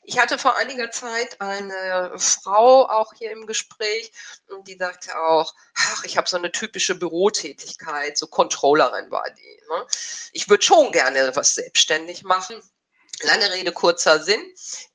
Ich 0.02 0.18
hatte 0.18 0.38
vor 0.38 0.56
einiger 0.56 0.90
Zeit 0.90 1.40
eine 1.40 2.12
Frau 2.18 2.88
auch 2.88 3.12
hier 3.14 3.30
im 3.30 3.46
Gespräch 3.46 4.12
und 4.48 4.66
die 4.68 4.76
sagte 4.76 5.16
auch, 5.18 5.54
ach, 5.74 6.04
ich 6.04 6.16
habe 6.16 6.28
so 6.28 6.36
eine 6.36 6.52
typische 6.52 6.94
Bürotätigkeit, 6.94 8.16
so 8.16 8.26
Controllerin 8.26 9.10
war 9.10 9.28
die. 9.30 9.62
Ne? 9.68 9.86
Ich 10.32 10.48
würde 10.48 10.64
schon 10.64 10.92
gerne 10.92 11.34
was 11.34 11.54
selbstständig 11.54 12.22
machen. 12.22 12.62
Lange 13.22 13.50
Rede, 13.52 13.72
kurzer 13.72 14.22
Sinn. 14.22 14.42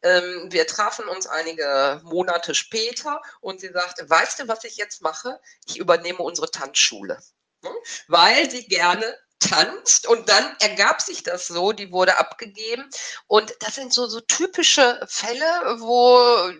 Ähm, 0.03 0.51
wir 0.51 0.67
trafen 0.67 1.05
uns 1.07 1.25
einige 1.25 2.01
Monate 2.03 2.53
später 2.53 3.19
und 3.39 3.59
sie 3.59 3.71
sagte, 3.71 4.07
weißt 4.07 4.41
du, 4.41 4.47
was 4.47 4.63
ich 4.63 4.77
jetzt 4.77 5.01
mache? 5.01 5.39
Ich 5.65 5.77
übernehme 5.77 6.19
unsere 6.19 6.51
Tanzschule. 6.51 7.19
Ne? 7.63 7.71
Weil 8.07 8.49
sie 8.49 8.67
gerne 8.67 9.17
tanzt 9.41 10.07
und 10.07 10.29
dann 10.29 10.55
ergab 10.59 11.01
sich 11.01 11.23
das 11.23 11.47
so, 11.47 11.73
die 11.73 11.91
wurde 11.91 12.17
abgegeben 12.17 12.89
und 13.27 13.53
das 13.59 13.75
sind 13.75 13.93
so, 13.93 14.07
so 14.07 14.21
typische 14.21 15.05
Fälle, 15.07 15.79
wo 15.79 16.51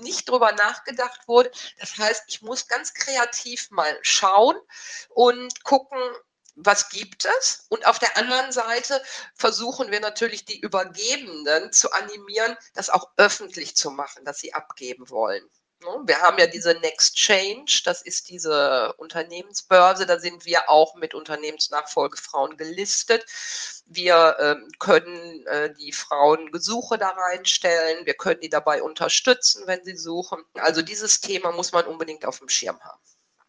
nicht 0.00 0.28
drüber 0.28 0.52
nachgedacht 0.52 1.26
wurde. 1.26 1.50
Das 1.78 1.98
heißt, 1.98 2.24
ich 2.28 2.40
muss 2.42 2.68
ganz 2.68 2.94
kreativ 2.94 3.70
mal 3.70 3.98
schauen 4.02 4.56
und 5.10 5.64
gucken, 5.64 5.98
was 6.54 6.88
gibt 6.88 7.24
es? 7.24 7.66
Und 7.68 7.86
auf 7.86 7.98
der 7.98 8.16
anderen 8.16 8.50
Seite 8.50 9.02
versuchen 9.34 9.90
wir 9.90 10.00
natürlich 10.00 10.44
die 10.44 10.58
Übergebenden 10.58 11.72
zu 11.72 11.92
animieren, 11.92 12.56
das 12.74 12.90
auch 12.90 13.10
öffentlich 13.16 13.76
zu 13.76 13.90
machen, 13.90 14.24
dass 14.24 14.38
sie 14.38 14.54
abgeben 14.54 15.08
wollen. 15.10 15.48
Ne? 15.80 16.02
Wir 16.06 16.20
haben 16.20 16.38
ja 16.38 16.46
diese 16.46 16.74
Next 16.74 17.14
Change, 17.14 17.82
das 17.84 18.02
ist 18.02 18.28
diese 18.28 18.92
Unternehmensbörse, 18.94 20.06
da 20.06 20.18
sind 20.18 20.44
wir 20.44 20.68
auch 20.68 20.94
mit 20.96 21.14
Unternehmensnachfolgefrauen 21.14 22.56
gelistet. 22.56 23.24
Wir 23.86 24.36
ähm, 24.40 24.68
können 24.78 25.46
äh, 25.46 25.72
die 25.74 25.92
Frauen 25.92 26.50
Gesuche 26.50 26.98
da 26.98 27.10
reinstellen, 27.10 28.06
wir 28.06 28.14
können 28.14 28.40
die 28.40 28.48
dabei 28.48 28.82
unterstützen, 28.82 29.62
wenn 29.66 29.84
sie 29.84 29.96
suchen. 29.96 30.42
Also 30.54 30.82
dieses 30.82 31.20
Thema 31.20 31.52
muss 31.52 31.72
man 31.72 31.86
unbedingt 31.86 32.24
auf 32.24 32.38
dem 32.38 32.48
Schirm 32.48 32.80
haben. 32.80 33.00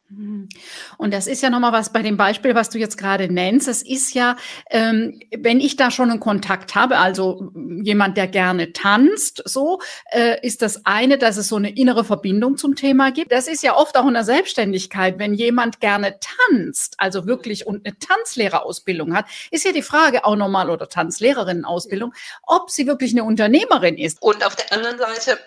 Mhm. 0.09 0.49
Und 0.97 1.13
das 1.13 1.27
ist 1.27 1.43
ja 1.43 1.49
nochmal 1.49 1.71
was 1.71 1.91
bei 1.91 2.01
dem 2.01 2.17
Beispiel, 2.17 2.55
was 2.55 2.69
du 2.69 2.79
jetzt 2.79 2.97
gerade 2.97 3.31
nennst. 3.31 3.67
Es 3.67 3.83
ist 3.83 4.13
ja, 4.13 4.37
ähm, 4.71 5.19
wenn 5.37 5.59
ich 5.59 5.75
da 5.75 5.91
schon 5.91 6.09
einen 6.09 6.19
Kontakt 6.19 6.73
habe, 6.73 6.97
also 6.97 7.51
jemand, 7.83 8.17
der 8.17 8.27
gerne 8.27 8.73
tanzt, 8.73 9.43
so, 9.45 9.79
äh, 10.11 10.45
ist 10.45 10.63
das 10.63 10.85
eine, 10.85 11.19
dass 11.19 11.37
es 11.37 11.47
so 11.47 11.57
eine 11.57 11.75
innere 11.75 12.03
Verbindung 12.03 12.57
zum 12.57 12.75
Thema 12.75 13.11
gibt. 13.11 13.31
Das 13.31 13.47
ist 13.47 13.61
ja 13.61 13.75
oft 13.75 13.97
auch 13.97 14.07
in 14.07 14.15
der 14.15 14.23
Selbstständigkeit, 14.23 15.19
wenn 15.19 15.35
jemand 15.35 15.79
gerne 15.79 16.17
tanzt, 16.19 16.95
also 16.97 17.27
wirklich 17.27 17.67
und 17.67 17.85
eine 17.85 17.97
Tanzlehrerausbildung 17.99 19.15
hat, 19.15 19.25
ist 19.51 19.63
ja 19.63 19.71
die 19.71 19.83
Frage 19.83 20.25
auch 20.25 20.35
nochmal 20.35 20.71
oder 20.71 20.89
Tanzlehrerinnenausbildung, 20.89 22.13
ob 22.43 22.71
sie 22.71 22.87
wirklich 22.87 23.11
eine 23.11 23.23
Unternehmerin 23.23 23.97
ist. 23.97 24.21
Und 24.21 24.43
auf 24.43 24.55
der 24.55 24.73
anderen 24.73 24.97
Seite 24.97 25.37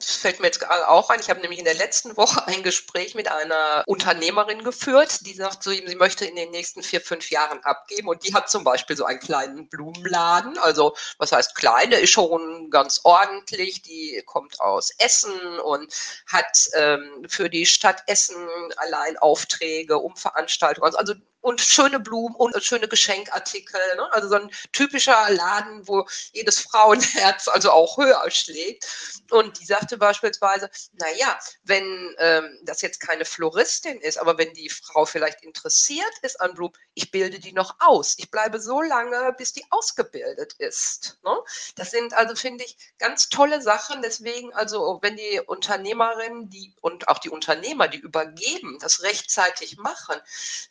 fällt 0.00 0.40
mir 0.40 0.46
jetzt 0.46 0.68
auch 0.68 1.10
ein, 1.10 1.20
ich 1.20 1.30
habe 1.30 1.40
nämlich 1.40 1.60
in 1.60 1.64
der 1.64 1.74
letzten 1.74 2.16
Woche 2.16 2.46
ein 2.48 2.64
Gespräch 2.64 3.14
mit 3.14 3.30
einer 3.30 3.84
Unternehmerin 3.86 4.07
Unternehmerin 4.08 4.64
geführt, 4.64 5.26
die 5.26 5.34
sagt 5.34 5.62
zu 5.62 5.70
ihm, 5.70 5.86
sie 5.86 5.94
möchte 5.94 6.24
in 6.24 6.34
den 6.34 6.50
nächsten 6.50 6.82
vier, 6.82 7.02
fünf 7.02 7.30
Jahren 7.30 7.62
abgeben. 7.64 8.08
Und 8.08 8.26
die 8.26 8.32
hat 8.32 8.48
zum 8.48 8.64
Beispiel 8.64 8.96
so 8.96 9.04
einen 9.04 9.20
kleinen 9.20 9.68
Blumenladen. 9.68 10.56
Also, 10.58 10.96
was 11.18 11.32
heißt 11.32 11.54
klein? 11.54 11.90
Der 11.90 12.00
ist 12.00 12.10
schon 12.10 12.70
ganz 12.70 13.00
ordentlich. 13.04 13.82
Die 13.82 14.22
kommt 14.24 14.60
aus 14.60 14.92
Essen 14.98 15.60
und 15.60 15.92
hat 16.26 16.70
ähm, 16.74 17.26
für 17.28 17.50
die 17.50 17.66
Stadt 17.66 18.02
Essen 18.06 18.48
allein 18.76 19.18
Aufträge 19.18 19.98
um 19.98 20.16
Veranstaltungen. 20.16 20.94
Also 20.94 21.14
und 21.40 21.60
schöne 21.60 22.00
Blumen 22.00 22.34
und 22.34 22.62
schöne 22.62 22.88
Geschenkartikel. 22.88 23.80
Ne? 23.96 24.12
Also 24.12 24.28
so 24.28 24.34
ein 24.36 24.50
typischer 24.72 25.30
Laden, 25.30 25.86
wo 25.86 26.06
jedes 26.32 26.60
Frauenherz 26.60 27.48
also 27.48 27.70
auch 27.70 27.96
höher 27.96 28.30
schlägt. 28.30 28.86
Und 29.30 29.60
die 29.60 29.64
sagte 29.64 29.98
beispielsweise, 29.98 30.70
naja, 30.92 31.38
wenn 31.64 32.14
ähm, 32.18 32.58
das 32.62 32.82
jetzt 32.82 33.00
keine 33.00 33.24
Floristin 33.24 34.00
ist, 34.00 34.18
aber 34.18 34.38
wenn 34.38 34.52
die 34.54 34.68
Frau 34.68 35.04
vielleicht 35.04 35.42
interessiert 35.42 36.12
ist 36.22 36.40
an 36.40 36.54
Blumen, 36.54 36.74
ich 36.94 37.10
bilde 37.10 37.38
die 37.38 37.52
noch 37.52 37.76
aus. 37.78 38.14
Ich 38.18 38.30
bleibe 38.30 38.60
so 38.60 38.82
lange, 38.82 39.32
bis 39.36 39.52
die 39.52 39.64
ausgebildet 39.70 40.54
ist. 40.58 41.18
Ne? 41.24 41.36
Das 41.76 41.90
sind 41.90 42.14
also, 42.14 42.34
finde 42.34 42.64
ich, 42.64 42.76
ganz 42.98 43.28
tolle 43.28 43.62
Sachen. 43.62 44.02
Deswegen, 44.02 44.52
also 44.54 44.98
wenn 45.02 45.16
die 45.16 45.40
Unternehmerinnen 45.46 46.48
die, 46.48 46.74
und 46.80 47.08
auch 47.08 47.18
die 47.18 47.30
Unternehmer, 47.30 47.88
die 47.88 47.98
übergeben, 47.98 48.78
das 48.80 49.02
rechtzeitig 49.02 49.76
machen, 49.76 50.16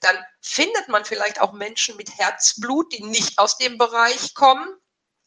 dann 0.02 0.18
findet 0.58 0.88
man 0.88 1.06
vielleicht 1.06 1.40
auch 1.40 1.54
Menschen 1.54 1.96
mit 1.98 2.18
Herzblut, 2.18 2.92
die 2.92 3.04
nicht 3.04 3.38
aus 3.38 3.60
dem 3.60 3.78
Bereich 3.78 4.34
kommen. 4.34 4.68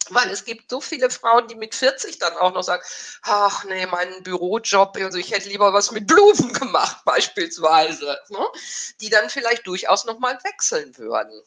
Weil 0.08 0.28
es 0.30 0.44
gibt 0.44 0.68
so 0.68 0.80
viele 0.80 1.08
Frauen, 1.08 1.46
die 1.46 1.54
mit 1.54 1.72
40 1.72 2.18
dann 2.18 2.36
auch 2.36 2.52
noch 2.52 2.64
sagen, 2.64 2.82
ach 3.22 3.62
nee, 3.64 3.86
mein 3.86 4.24
Bürojob, 4.24 4.96
also 4.96 5.18
ich 5.18 5.30
hätte 5.30 5.48
lieber 5.48 5.72
was 5.72 5.92
mit 5.92 6.08
Blumen 6.08 6.52
gemacht 6.52 6.96
beispielsweise, 7.04 8.18
ne? 8.30 8.44
die 9.00 9.08
dann 9.08 9.30
vielleicht 9.30 9.68
durchaus 9.68 10.06
nochmal 10.06 10.36
wechseln 10.42 10.98
würden. 10.98 11.40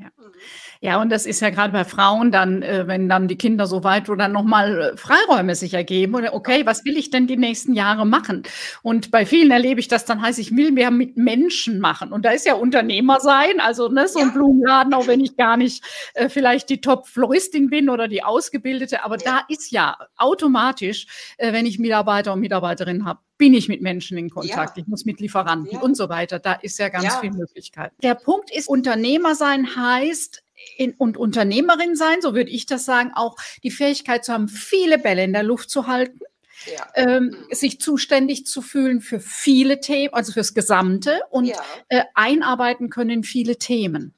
Ja. 0.00 0.06
Mhm. 0.16 0.32
ja, 0.80 1.00
und 1.00 1.10
das 1.10 1.26
ist 1.26 1.40
ja 1.40 1.50
gerade 1.50 1.72
bei 1.72 1.84
Frauen 1.84 2.30
dann, 2.30 2.62
äh, 2.62 2.86
wenn 2.86 3.08
dann 3.08 3.26
die 3.26 3.36
Kinder 3.36 3.66
so 3.66 3.82
weit, 3.82 4.08
dann 4.08 4.32
nochmal 4.32 4.80
äh, 4.80 4.96
Freiräume 4.96 5.54
sich 5.56 5.74
ergeben 5.74 6.14
oder 6.14 6.34
okay, 6.34 6.64
was 6.66 6.84
will 6.84 6.96
ich 6.96 7.10
denn 7.10 7.26
die 7.26 7.36
nächsten 7.36 7.74
Jahre 7.74 8.06
machen? 8.06 8.44
Und 8.82 9.10
bei 9.10 9.26
vielen 9.26 9.50
erlebe 9.50 9.80
ich 9.80 9.88
das 9.88 10.04
dann 10.04 10.22
heißt, 10.22 10.38
ich 10.38 10.54
will 10.56 10.70
mehr 10.70 10.90
mit 10.90 11.16
Menschen 11.16 11.80
machen. 11.80 12.12
Und 12.12 12.24
da 12.24 12.30
ist 12.30 12.46
ja 12.46 12.54
Unternehmer 12.54 13.18
sein, 13.20 13.60
also 13.60 13.88
ne, 13.88 14.06
so 14.06 14.20
ein 14.20 14.32
Blumenladen, 14.32 14.94
auch 14.94 15.08
wenn 15.08 15.20
ich 15.20 15.36
gar 15.36 15.56
nicht 15.56 15.82
äh, 16.14 16.28
vielleicht 16.28 16.68
die 16.70 16.80
Top-Floristin 16.80 17.68
bin 17.70 17.88
oder 17.88 18.06
die 18.06 18.22
Ausgebildete, 18.22 19.04
aber 19.04 19.16
ja. 19.18 19.24
da 19.24 19.40
ist 19.48 19.72
ja 19.72 19.96
automatisch, 20.16 21.06
äh, 21.38 21.52
wenn 21.52 21.66
ich 21.66 21.78
Mitarbeiter 21.78 22.32
und 22.34 22.40
Mitarbeiterinnen 22.40 23.04
habe, 23.04 23.20
bin 23.38 23.54
ich 23.54 23.68
mit 23.68 23.80
Menschen 23.80 24.18
in 24.18 24.30
Kontakt, 24.30 24.76
ja. 24.76 24.82
ich 24.82 24.88
muss 24.88 25.04
mit 25.04 25.20
Lieferanten 25.20 25.72
ja. 25.72 25.80
und 25.80 25.96
so 25.96 26.08
weiter. 26.08 26.38
Da 26.38 26.54
ist 26.54 26.78
ja 26.78 26.88
ganz 26.88 27.04
ja. 27.04 27.20
viel 27.20 27.30
Möglichkeit. 27.30 27.92
Der 28.02 28.14
Punkt 28.14 28.50
ist, 28.50 28.68
Unternehmer 28.68 29.34
sein 29.34 29.76
heißt, 29.76 30.42
in, 30.76 30.92
und 30.94 31.16
Unternehmerin 31.16 31.94
sein, 31.94 32.20
so 32.20 32.34
würde 32.34 32.50
ich 32.50 32.66
das 32.66 32.84
sagen, 32.84 33.12
auch 33.14 33.36
die 33.62 33.70
Fähigkeit 33.70 34.24
zu 34.24 34.32
haben, 34.32 34.48
viele 34.48 34.98
Bälle 34.98 35.22
in 35.22 35.32
der 35.32 35.44
Luft 35.44 35.70
zu 35.70 35.86
halten. 35.86 36.18
Ja. 36.66 36.88
Ähm, 36.96 37.36
sich 37.52 37.80
zuständig 37.80 38.44
zu 38.44 38.62
fühlen 38.62 39.00
für 39.00 39.20
viele 39.20 39.78
Themen, 39.78 40.12
also 40.12 40.32
fürs 40.32 40.54
Gesamte 40.54 41.20
und 41.30 41.44
ja. 41.44 41.62
äh, 41.88 42.02
einarbeiten 42.14 42.90
können 42.90 43.10
in 43.10 43.22
viele 43.22 43.58
Themen. 43.58 44.12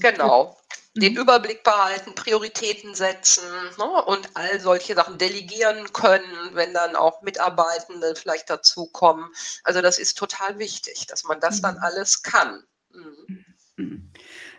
Genau 0.00 0.56
den 0.94 1.14
mhm. 1.14 1.20
Überblick 1.20 1.62
behalten, 1.64 2.14
Prioritäten 2.14 2.94
setzen 2.94 3.44
ne, 3.78 4.04
und 4.04 4.28
all 4.34 4.60
solche 4.60 4.94
Sachen 4.94 5.18
delegieren 5.18 5.92
können, 5.92 6.50
wenn 6.52 6.74
dann 6.74 6.96
auch 6.96 7.22
Mitarbeitende 7.22 8.14
vielleicht 8.14 8.50
dazukommen. 8.50 9.30
Also 9.64 9.80
das 9.80 9.98
ist 9.98 10.18
total 10.18 10.58
wichtig, 10.58 11.06
dass 11.06 11.24
man 11.24 11.40
das 11.40 11.62
dann 11.62 11.76
mhm. 11.76 11.82
alles 11.82 12.22
kann. 12.22 12.62
Mhm. 12.92 13.44
mhm. 13.76 14.12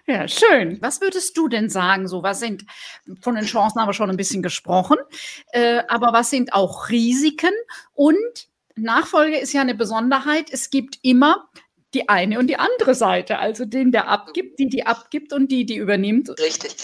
Ja, 0.06 0.28
schön. 0.28 0.82
Was 0.82 1.00
würdest 1.00 1.38
du 1.38 1.48
denn 1.48 1.70
sagen? 1.70 2.10
So, 2.10 2.24
was 2.24 2.40
sind 2.40 2.66
von 3.22 3.36
den 3.36 3.46
Chancen 3.46 3.80
haben 3.80 3.88
wir 3.88 3.94
schon 3.94 4.10
ein 4.10 4.18
bisschen 4.18 4.44
gesprochen, 4.44 4.98
äh, 5.54 5.82
aber 5.88 6.12
was 6.12 6.30
sind 6.30 6.52
auch 6.52 6.90
Risiken? 6.90 7.54
Und 7.94 8.50
Nachfolge 8.76 9.38
ist 9.38 9.54
ja 9.54 9.62
eine 9.62 9.76
Besonderheit. 9.76 10.50
Es 10.52 10.70
gibt 10.70 11.00
immer 11.04 11.48
die 11.94 12.10
eine 12.10 12.40
und 12.40 12.48
die 12.48 12.58
andere 12.58 12.96
Seite, 12.96 13.40
also 13.40 13.66
den, 13.66 13.92
der 13.92 14.08
abgibt, 14.08 14.60
die, 14.60 14.70
die 14.70 14.86
abgibt 14.86 15.34
und 15.34 15.48
die, 15.50 15.66
die 15.66 15.76
übernimmt. 15.76 16.30
Richtig. 16.40 16.76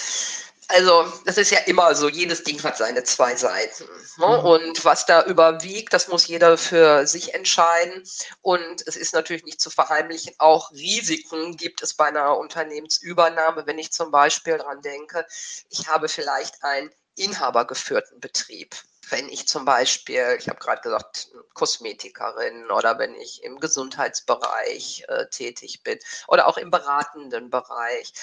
Also, 0.71 1.11
das 1.25 1.39
ist 1.39 1.49
ja 1.49 1.57
immer 1.65 1.95
so, 1.95 2.07
jedes 2.07 2.43
Ding 2.43 2.61
hat 2.61 2.77
seine 2.77 3.03
zwei 3.03 3.35
Seiten. 3.35 3.85
Ne? 4.19 4.27
Mhm. 4.27 4.45
Und 4.45 4.85
was 4.85 5.07
da 5.07 5.25
überwiegt, 5.25 5.93
das 5.93 6.07
muss 6.09 6.27
jeder 6.27 6.59
für 6.59 7.07
sich 7.07 7.33
entscheiden. 7.33 8.03
Und 8.41 8.83
es 8.85 8.95
ist 8.95 9.15
natürlich 9.15 9.43
nicht 9.43 9.59
zu 9.59 9.71
verheimlichen, 9.71 10.35
auch 10.37 10.71
Risiken 10.71 11.57
gibt 11.57 11.81
es 11.81 11.95
bei 11.95 12.05
einer 12.05 12.37
Unternehmensübernahme, 12.37 13.65
wenn 13.65 13.79
ich 13.79 13.91
zum 13.91 14.11
Beispiel 14.11 14.59
daran 14.59 14.83
denke, 14.83 15.25
ich 15.71 15.87
habe 15.87 16.07
vielleicht 16.07 16.63
einen 16.63 16.91
inhabergeführten 17.19 18.19
Betrieb 18.19 18.75
wenn 19.11 19.29
ich 19.29 19.47
zum 19.47 19.65
Beispiel, 19.65 20.37
ich 20.37 20.47
habe 20.49 20.59
gerade 20.59 20.81
gesagt, 20.81 21.29
Kosmetikerin 21.53 22.69
oder 22.71 22.99
wenn 22.99 23.15
ich 23.15 23.43
im 23.43 23.59
Gesundheitsbereich 23.59 25.05
äh, 25.07 25.27
tätig 25.29 25.83
bin 25.83 25.99
oder 26.27 26.47
auch 26.47 26.57
im 26.57 26.71
beratenden 26.71 27.49
Bereich, 27.49 28.13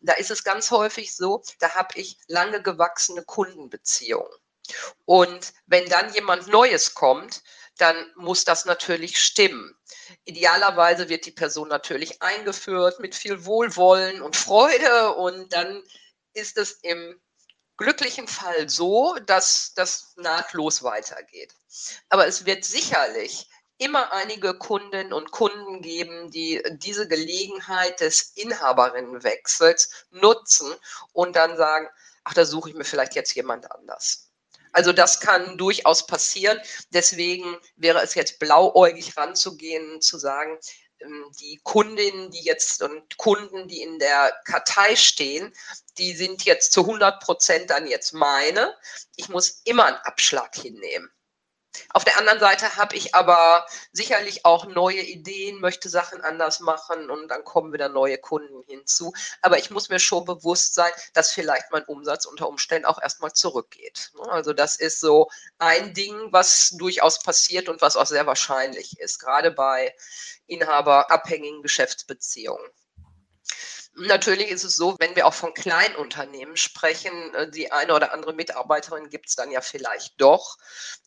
da 0.00 0.14
ist 0.14 0.30
es 0.30 0.44
ganz 0.44 0.70
häufig 0.70 1.14
so, 1.16 1.42
da 1.60 1.74
habe 1.74 1.98
ich 1.98 2.18
lange 2.28 2.62
gewachsene 2.62 3.24
Kundenbeziehungen. 3.24 4.32
Und 5.04 5.52
wenn 5.66 5.88
dann 5.88 6.12
jemand 6.14 6.48
Neues 6.48 6.94
kommt, 6.94 7.42
dann 7.76 7.96
muss 8.16 8.44
das 8.44 8.64
natürlich 8.64 9.20
stimmen. 9.20 9.76
Idealerweise 10.24 11.08
wird 11.08 11.26
die 11.26 11.32
Person 11.32 11.68
natürlich 11.68 12.22
eingeführt 12.22 13.00
mit 13.00 13.14
viel 13.14 13.44
Wohlwollen 13.44 14.22
und 14.22 14.36
Freude 14.36 15.14
und 15.14 15.52
dann 15.52 15.82
ist 16.34 16.56
es 16.56 16.72
im 16.82 17.20
glücklichen 17.76 18.28
Fall 18.28 18.68
so, 18.68 19.16
dass 19.26 19.72
das 19.74 20.14
nahtlos 20.16 20.82
weitergeht. 20.82 21.54
Aber 22.08 22.26
es 22.26 22.46
wird 22.46 22.64
sicherlich 22.64 23.48
immer 23.78 24.12
einige 24.12 24.54
Kundinnen 24.54 25.12
und 25.12 25.32
Kunden 25.32 25.82
geben, 25.82 26.30
die 26.30 26.62
diese 26.74 27.08
Gelegenheit 27.08 28.00
des 28.00 28.32
Inhaberinnenwechsels 28.36 30.06
nutzen 30.10 30.72
und 31.12 31.34
dann 31.36 31.56
sagen, 31.56 31.88
ach, 32.22 32.34
da 32.34 32.44
suche 32.44 32.70
ich 32.70 32.76
mir 32.76 32.84
vielleicht 32.84 33.14
jetzt 33.14 33.34
jemand 33.34 33.70
anders. 33.70 34.30
Also 34.72 34.92
das 34.92 35.20
kann 35.20 35.56
durchaus 35.56 36.06
passieren. 36.06 36.60
Deswegen 36.90 37.56
wäre 37.76 38.02
es 38.02 38.14
jetzt 38.14 38.38
blauäugig 38.40 39.16
ranzugehen, 39.16 40.00
zu 40.00 40.18
sagen, 40.18 40.58
die 41.40 41.60
Kundinnen, 41.62 42.30
die 42.30 42.42
jetzt 42.42 42.82
und 42.82 43.16
Kunden, 43.16 43.68
die 43.68 43.82
in 43.82 43.98
der 43.98 44.32
Kartei 44.44 44.96
stehen, 44.96 45.52
die 45.98 46.14
sind 46.14 46.44
jetzt 46.44 46.72
zu 46.72 46.80
100 46.80 47.22
Prozent 47.22 47.70
dann 47.70 47.86
jetzt 47.86 48.12
meine. 48.12 48.76
Ich 49.16 49.28
muss 49.28 49.62
immer 49.64 49.84
einen 49.86 49.96
Abschlag 49.98 50.54
hinnehmen. 50.54 51.10
Auf 51.90 52.04
der 52.04 52.18
anderen 52.18 52.40
Seite 52.40 52.76
habe 52.76 52.96
ich 52.96 53.14
aber 53.14 53.66
sicherlich 53.92 54.44
auch 54.44 54.66
neue 54.66 55.00
Ideen, 55.00 55.60
möchte 55.60 55.88
Sachen 55.88 56.20
anders 56.22 56.60
machen 56.60 57.10
und 57.10 57.28
dann 57.28 57.44
kommen 57.44 57.72
wieder 57.72 57.88
neue 57.88 58.18
Kunden 58.18 58.62
hinzu. 58.66 59.12
Aber 59.42 59.58
ich 59.58 59.70
muss 59.70 59.88
mir 59.88 59.98
schon 59.98 60.24
bewusst 60.24 60.74
sein, 60.74 60.90
dass 61.12 61.32
vielleicht 61.32 61.70
mein 61.70 61.84
Umsatz 61.84 62.26
unter 62.26 62.48
Umständen 62.48 62.86
auch 62.86 63.00
erstmal 63.00 63.32
zurückgeht. 63.32 64.12
Also 64.28 64.52
das 64.52 64.76
ist 64.76 65.00
so 65.00 65.28
ein 65.58 65.94
Ding, 65.94 66.32
was 66.32 66.70
durchaus 66.78 67.18
passiert 67.20 67.68
und 67.68 67.82
was 67.82 67.96
auch 67.96 68.06
sehr 68.06 68.26
wahrscheinlich 68.26 68.98
ist, 69.00 69.18
gerade 69.18 69.50
bei 69.50 69.94
inhaberabhängigen 70.46 71.62
Geschäftsbeziehungen. 71.62 72.70
Natürlich 73.96 74.50
ist 74.50 74.64
es 74.64 74.74
so, 74.74 74.96
wenn 74.98 75.14
wir 75.14 75.26
auch 75.26 75.34
von 75.34 75.54
Kleinunternehmen 75.54 76.56
sprechen, 76.56 77.34
äh, 77.34 77.50
die 77.50 77.70
eine 77.70 77.94
oder 77.94 78.12
andere 78.12 78.32
Mitarbeiterin 78.32 79.08
gibt 79.08 79.28
es 79.28 79.36
dann 79.36 79.50
ja 79.50 79.60
vielleicht 79.60 80.20
doch. 80.20 80.58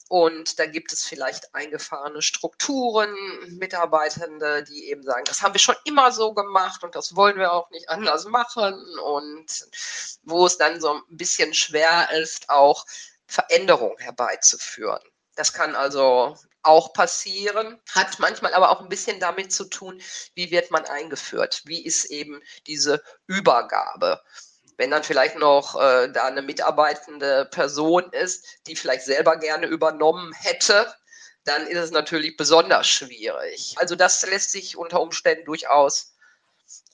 Und 0.09 0.57
da 0.57 0.65
gibt 0.65 0.93
es 0.93 1.03
vielleicht 1.03 1.53
eingefahrene 1.53 2.21
Strukturen, 2.21 3.13
Mitarbeitende, 3.57 4.63
die 4.63 4.89
eben 4.89 5.03
sagen, 5.03 5.25
das 5.25 5.41
haben 5.41 5.53
wir 5.53 5.59
schon 5.59 5.75
immer 5.83 6.13
so 6.13 6.33
gemacht 6.33 6.83
und 6.83 6.95
das 6.95 7.15
wollen 7.15 7.37
wir 7.37 7.51
auch 7.51 7.69
nicht 7.71 7.89
anders 7.89 8.25
machen. 8.25 8.75
Und 8.99 9.67
wo 10.23 10.45
es 10.45 10.57
dann 10.57 10.79
so 10.79 10.93
ein 10.93 11.01
bisschen 11.09 11.53
schwer 11.53 12.09
ist, 12.11 12.49
auch 12.49 12.85
Veränderung 13.25 13.97
herbeizuführen. 13.97 15.01
Das 15.35 15.51
kann 15.51 15.75
also 15.75 16.37
auch 16.67 16.93
passieren, 16.93 17.79
hat 17.93 18.19
manchmal 18.19 18.53
aber 18.53 18.69
auch 18.71 18.81
ein 18.81 18.89
bisschen 18.89 19.19
damit 19.19 19.51
zu 19.51 19.65
tun, 19.65 20.01
wie 20.35 20.51
wird 20.51 20.69
man 20.71 20.85
eingeführt, 20.85 21.63
wie 21.65 21.83
ist 21.83 22.05
eben 22.05 22.41
diese 22.67 23.01
Übergabe. 23.25 24.21
Wenn 24.77 24.91
dann 24.91 25.03
vielleicht 25.03 25.37
noch 25.37 25.75
äh, 25.75 26.11
da 26.11 26.25
eine 26.25 26.43
mitarbeitende 26.43 27.45
Person 27.45 28.11
ist, 28.11 28.45
die 28.67 28.75
vielleicht 28.75 29.05
selber 29.05 29.37
gerne 29.37 29.65
übernommen 29.65 30.33
hätte, 30.33 30.93
dann 31.45 31.65
ist 31.65 31.79
es 31.79 31.91
natürlich 31.91 32.37
besonders 32.37 32.87
schwierig. 32.87 33.75
Also 33.77 33.95
das 33.95 34.21
lässt 34.23 34.51
sich 34.51 34.77
unter 34.77 35.01
Umständen 35.01 35.45
durchaus 35.45 36.13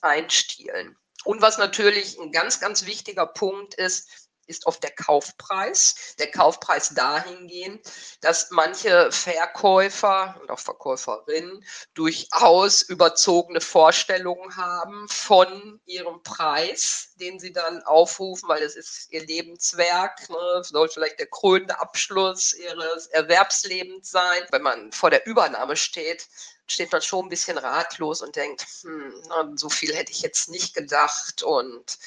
einstielen. 0.00 0.96
Und 1.24 1.42
was 1.42 1.58
natürlich 1.58 2.18
ein 2.18 2.32
ganz, 2.32 2.60
ganz 2.60 2.86
wichtiger 2.86 3.26
Punkt 3.26 3.74
ist, 3.74 4.23
ist 4.46 4.66
oft 4.66 4.82
der 4.82 4.90
Kaufpreis. 4.92 6.14
Der 6.18 6.30
Kaufpreis 6.30 6.90
dahingehend, 6.90 7.86
dass 8.20 8.50
manche 8.50 9.10
Verkäufer 9.12 10.38
und 10.40 10.50
auch 10.50 10.58
Verkäuferinnen 10.58 11.64
durchaus 11.94 12.82
überzogene 12.82 13.60
Vorstellungen 13.60 14.56
haben 14.56 15.08
von 15.08 15.80
ihrem 15.86 16.22
Preis, 16.22 17.08
den 17.20 17.38
sie 17.38 17.52
dann 17.52 17.82
aufrufen, 17.82 18.48
weil 18.48 18.62
es 18.62 18.76
ist 18.76 19.10
ihr 19.10 19.24
Lebenswerk, 19.24 20.28
ne? 20.28 20.62
soll 20.62 20.88
vielleicht 20.88 21.18
der 21.18 21.26
krönende 21.26 21.80
Abschluss 21.80 22.52
ihres 22.54 23.06
Erwerbslebens 23.08 24.10
sein. 24.10 24.42
Wenn 24.50 24.62
man 24.62 24.92
vor 24.92 25.10
der 25.10 25.26
Übernahme 25.26 25.76
steht, 25.76 26.28
steht 26.66 26.92
man 26.92 27.02
schon 27.02 27.26
ein 27.26 27.28
bisschen 27.28 27.58
ratlos 27.58 28.22
und 28.22 28.36
denkt, 28.36 28.66
hm, 28.82 29.56
so 29.56 29.68
viel 29.68 29.94
hätte 29.94 30.12
ich 30.12 30.22
jetzt 30.22 30.48
nicht 30.48 30.74
gedacht 30.74 31.42
und 31.42 31.98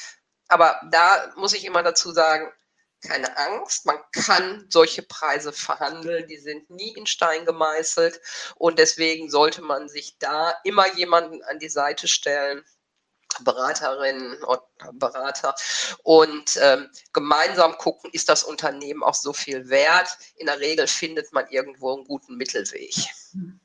aber 0.47 0.79
da 0.91 1.33
muss 1.35 1.53
ich 1.53 1.65
immer 1.65 1.83
dazu 1.83 2.11
sagen, 2.11 2.51
keine 3.01 3.37
Angst, 3.37 3.85
man 3.85 3.97
kann 4.11 4.65
solche 4.69 5.03
Preise 5.03 5.53
verhandeln, 5.53 6.27
die 6.27 6.37
sind 6.37 6.69
nie 6.69 6.93
in 6.95 7.05
Stein 7.05 7.45
gemeißelt 7.45 8.19
und 8.55 8.79
deswegen 8.79 9.29
sollte 9.29 9.61
man 9.61 9.87
sich 9.87 10.17
da 10.17 10.53
immer 10.63 10.91
jemanden 10.95 11.43
an 11.43 11.59
die 11.59 11.69
Seite 11.69 12.07
stellen, 12.07 12.65
Beraterinnen 13.41 14.41
und 14.43 14.61
Berater 14.93 15.53
und 16.03 16.57
ähm, 16.59 16.89
gemeinsam 17.13 17.77
gucken, 17.77 18.09
ist 18.13 18.29
das 18.29 18.43
Unternehmen 18.43 19.03
auch 19.03 19.13
so 19.13 19.31
viel 19.31 19.69
wert. 19.69 20.17
In 20.37 20.47
der 20.47 20.59
Regel 20.59 20.87
findet 20.87 21.31
man 21.33 21.47
irgendwo 21.49 21.93
einen 21.93 22.05
guten 22.05 22.35
Mittelweg. 22.35 22.95
Mhm. 23.33 23.59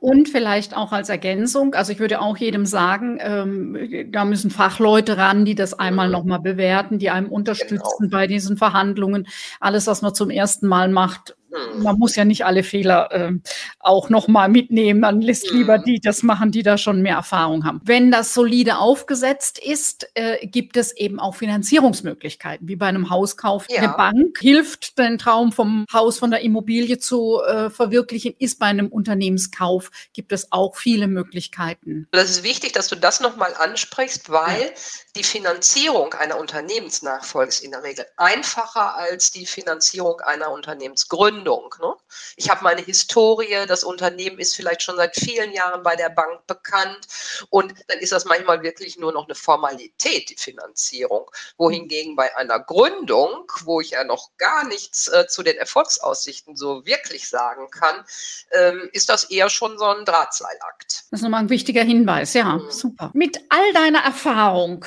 Und 0.00 0.28
vielleicht 0.28 0.76
auch 0.76 0.92
als 0.92 1.08
Ergänzung, 1.08 1.74
also 1.74 1.92
ich 1.92 1.98
würde 1.98 2.20
auch 2.20 2.36
jedem 2.36 2.66
sagen, 2.66 3.18
ähm, 3.20 4.08
da 4.10 4.24
müssen 4.24 4.50
Fachleute 4.50 5.16
ran, 5.16 5.44
die 5.44 5.54
das 5.54 5.74
einmal 5.74 6.06
mhm. 6.06 6.12
nochmal 6.12 6.40
bewerten, 6.40 6.98
die 6.98 7.10
einem 7.10 7.28
unterstützen 7.28 7.96
genau. 8.00 8.10
bei 8.10 8.26
diesen 8.26 8.56
Verhandlungen. 8.56 9.26
Alles, 9.60 9.86
was 9.86 10.02
man 10.02 10.14
zum 10.14 10.30
ersten 10.30 10.66
Mal 10.66 10.88
macht. 10.88 11.36
Man 11.76 11.98
muss 11.98 12.16
ja 12.16 12.24
nicht 12.24 12.44
alle 12.44 12.62
Fehler 12.62 13.10
äh, 13.12 13.32
auch 13.78 14.10
nochmal 14.10 14.48
mitnehmen. 14.48 15.00
Man 15.00 15.20
lässt 15.20 15.50
mhm. 15.50 15.58
lieber 15.58 15.78
die 15.78 16.00
das 16.00 16.22
machen, 16.22 16.50
die 16.50 16.62
da 16.62 16.78
schon 16.78 17.02
mehr 17.02 17.16
Erfahrung 17.16 17.64
haben. 17.64 17.80
Wenn 17.84 18.10
das 18.10 18.34
solide 18.34 18.78
aufgesetzt 18.78 19.58
ist, 19.58 20.08
äh, 20.14 20.46
gibt 20.46 20.76
es 20.76 20.96
eben 20.96 21.18
auch 21.18 21.34
Finanzierungsmöglichkeiten, 21.34 22.68
wie 22.68 22.76
bei 22.76 22.86
einem 22.86 23.10
Hauskauf. 23.10 23.66
Ja. 23.68 23.78
Eine 23.78 23.88
Bank 23.88 24.38
hilft, 24.38 24.98
den 24.98 25.18
Traum 25.18 25.52
vom 25.52 25.86
Haus, 25.92 26.18
von 26.18 26.30
der 26.30 26.40
Immobilie 26.40 26.98
zu 26.98 27.40
äh, 27.40 27.70
verwirklichen, 27.70 28.34
ist 28.38 28.58
bei 28.58 28.66
einem 28.66 28.88
Unternehmenskauf, 28.88 29.90
gibt 30.12 30.32
es 30.32 30.52
auch 30.52 30.76
viele 30.76 31.08
Möglichkeiten. 31.08 32.06
Das 32.10 32.30
ist 32.30 32.42
wichtig, 32.42 32.72
dass 32.72 32.88
du 32.88 32.96
das 32.96 33.20
nochmal 33.20 33.54
ansprichst, 33.58 34.30
weil 34.30 34.60
ja. 34.60 34.68
die 35.16 35.24
Finanzierung 35.24 36.12
einer 36.14 36.38
Unternehmensnachfolge 36.38 37.48
ist 37.48 37.64
in 37.64 37.70
der 37.70 37.82
Regel 37.82 38.06
einfacher 38.16 38.96
als 38.96 39.30
die 39.30 39.46
Finanzierung 39.46 40.20
einer 40.20 40.50
Unternehmensgründung. 40.50 41.37
Gründung. 41.38 41.74
Ne? 41.80 41.94
Ich 42.36 42.50
habe 42.50 42.64
meine 42.64 42.80
Historie, 42.80 43.66
das 43.66 43.84
Unternehmen 43.84 44.38
ist 44.38 44.56
vielleicht 44.56 44.82
schon 44.82 44.96
seit 44.96 45.16
vielen 45.16 45.52
Jahren 45.52 45.82
bei 45.82 45.96
der 45.96 46.08
Bank 46.08 46.46
bekannt 46.46 47.06
und 47.50 47.74
dann 47.88 47.98
ist 47.98 48.12
das 48.12 48.24
manchmal 48.24 48.62
wirklich 48.62 48.98
nur 48.98 49.12
noch 49.12 49.26
eine 49.26 49.34
Formalität, 49.34 50.30
die 50.30 50.36
Finanzierung. 50.36 51.30
Wohingegen 51.56 52.16
bei 52.16 52.36
einer 52.36 52.58
Gründung, 52.58 53.50
wo 53.64 53.80
ich 53.80 53.90
ja 53.90 54.04
noch 54.04 54.30
gar 54.36 54.66
nichts 54.66 55.08
äh, 55.08 55.26
zu 55.28 55.42
den 55.42 55.56
Erfolgsaussichten 55.56 56.56
so 56.56 56.84
wirklich 56.84 57.28
sagen 57.28 57.70
kann, 57.70 58.04
ähm, 58.52 58.88
ist 58.92 59.08
das 59.08 59.24
eher 59.24 59.50
schon 59.50 59.78
so 59.78 59.86
ein 59.86 60.04
Drahtseilakt. 60.04 61.04
Das 61.10 61.20
ist 61.20 61.22
nochmal 61.22 61.40
ein 61.40 61.50
wichtiger 61.50 61.82
Hinweis, 61.82 62.34
ja, 62.34 62.56
mhm. 62.56 62.70
super. 62.70 63.10
Mit 63.14 63.38
all 63.48 63.72
deiner 63.72 64.00
Erfahrung, 64.00 64.84